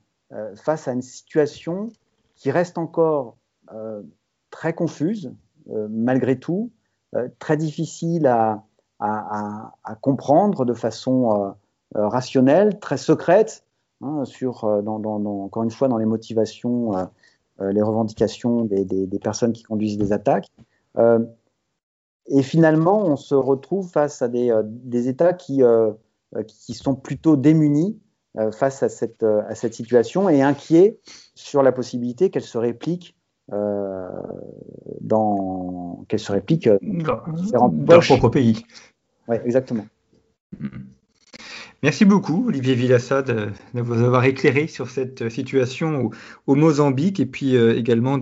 [0.55, 1.89] face à une situation
[2.35, 3.37] qui reste encore
[4.51, 5.33] très confuse,
[5.67, 6.71] malgré tout,
[7.39, 8.63] très difficile à,
[8.99, 11.55] à, comprendre de façon
[11.95, 13.65] euh, rationnelle, très secrète,
[14.01, 19.63] hein, sur, euh, encore une fois, dans les motivations, euh, les revendications des, personnes qui
[19.63, 20.49] conduisent des attaques.
[22.29, 25.61] Et finalement, on se retrouve face à des, États qui,
[26.47, 27.99] qui sont plutôt démunis
[28.51, 30.99] face à cette, à cette situation et inquiets
[31.35, 33.15] sur la possibilité qu'elle se réplique
[35.01, 37.21] dans qu'elle se réplique dans,
[37.87, 38.63] leur propre pays.
[39.27, 39.85] Oui, exactement.
[41.81, 46.09] Merci beaucoup, Olivier Villassa, de, vous avoir éclairé sur cette situation
[46.45, 48.17] au, Mozambique et puis euh, également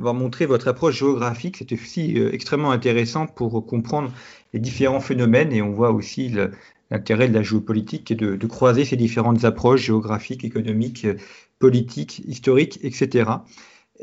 [0.00, 1.58] d'avoir montré votre approche géographique.
[1.58, 4.10] C'était aussi euh, extrêmement intéressant pour comprendre
[4.54, 6.34] les différents phénomènes et on voit aussi
[6.90, 11.06] l'intérêt de la géopolitique et de, de, croiser ces différentes approches géographiques, économiques,
[11.58, 13.30] politiques, historiques, etc.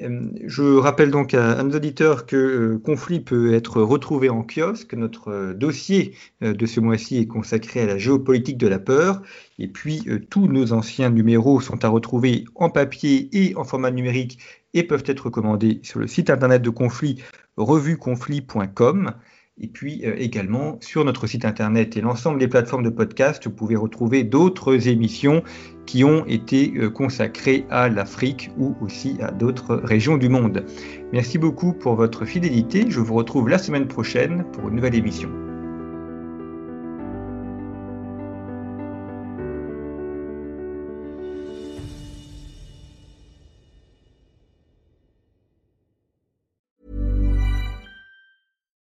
[0.02, 4.94] Euh, je rappelle donc à, nos auditeurs que euh, Conflit peut être retrouvé en kiosque.
[4.94, 9.22] Notre euh, dossier de ce mois-ci est consacré à la géopolitique de la peur.
[9.60, 14.40] Et puis, tous nos anciens numéros sont à retrouver en papier et en format numérique
[14.74, 17.24] et peuvent être commandés sur le site internet de Conflit,
[17.58, 19.14] revueconflit.com.
[19.60, 23.54] Et puis euh, également sur notre site internet et l'ensemble des plateformes de podcast, vous
[23.54, 25.44] pouvez retrouver d'autres émissions
[25.86, 30.64] qui ont été euh, consacrées à l'Afrique ou aussi à d'autres régions du monde.
[31.12, 32.86] Merci beaucoup pour votre fidélité.
[32.90, 35.47] Je vous retrouve la semaine prochaine pour une nouvelle émission.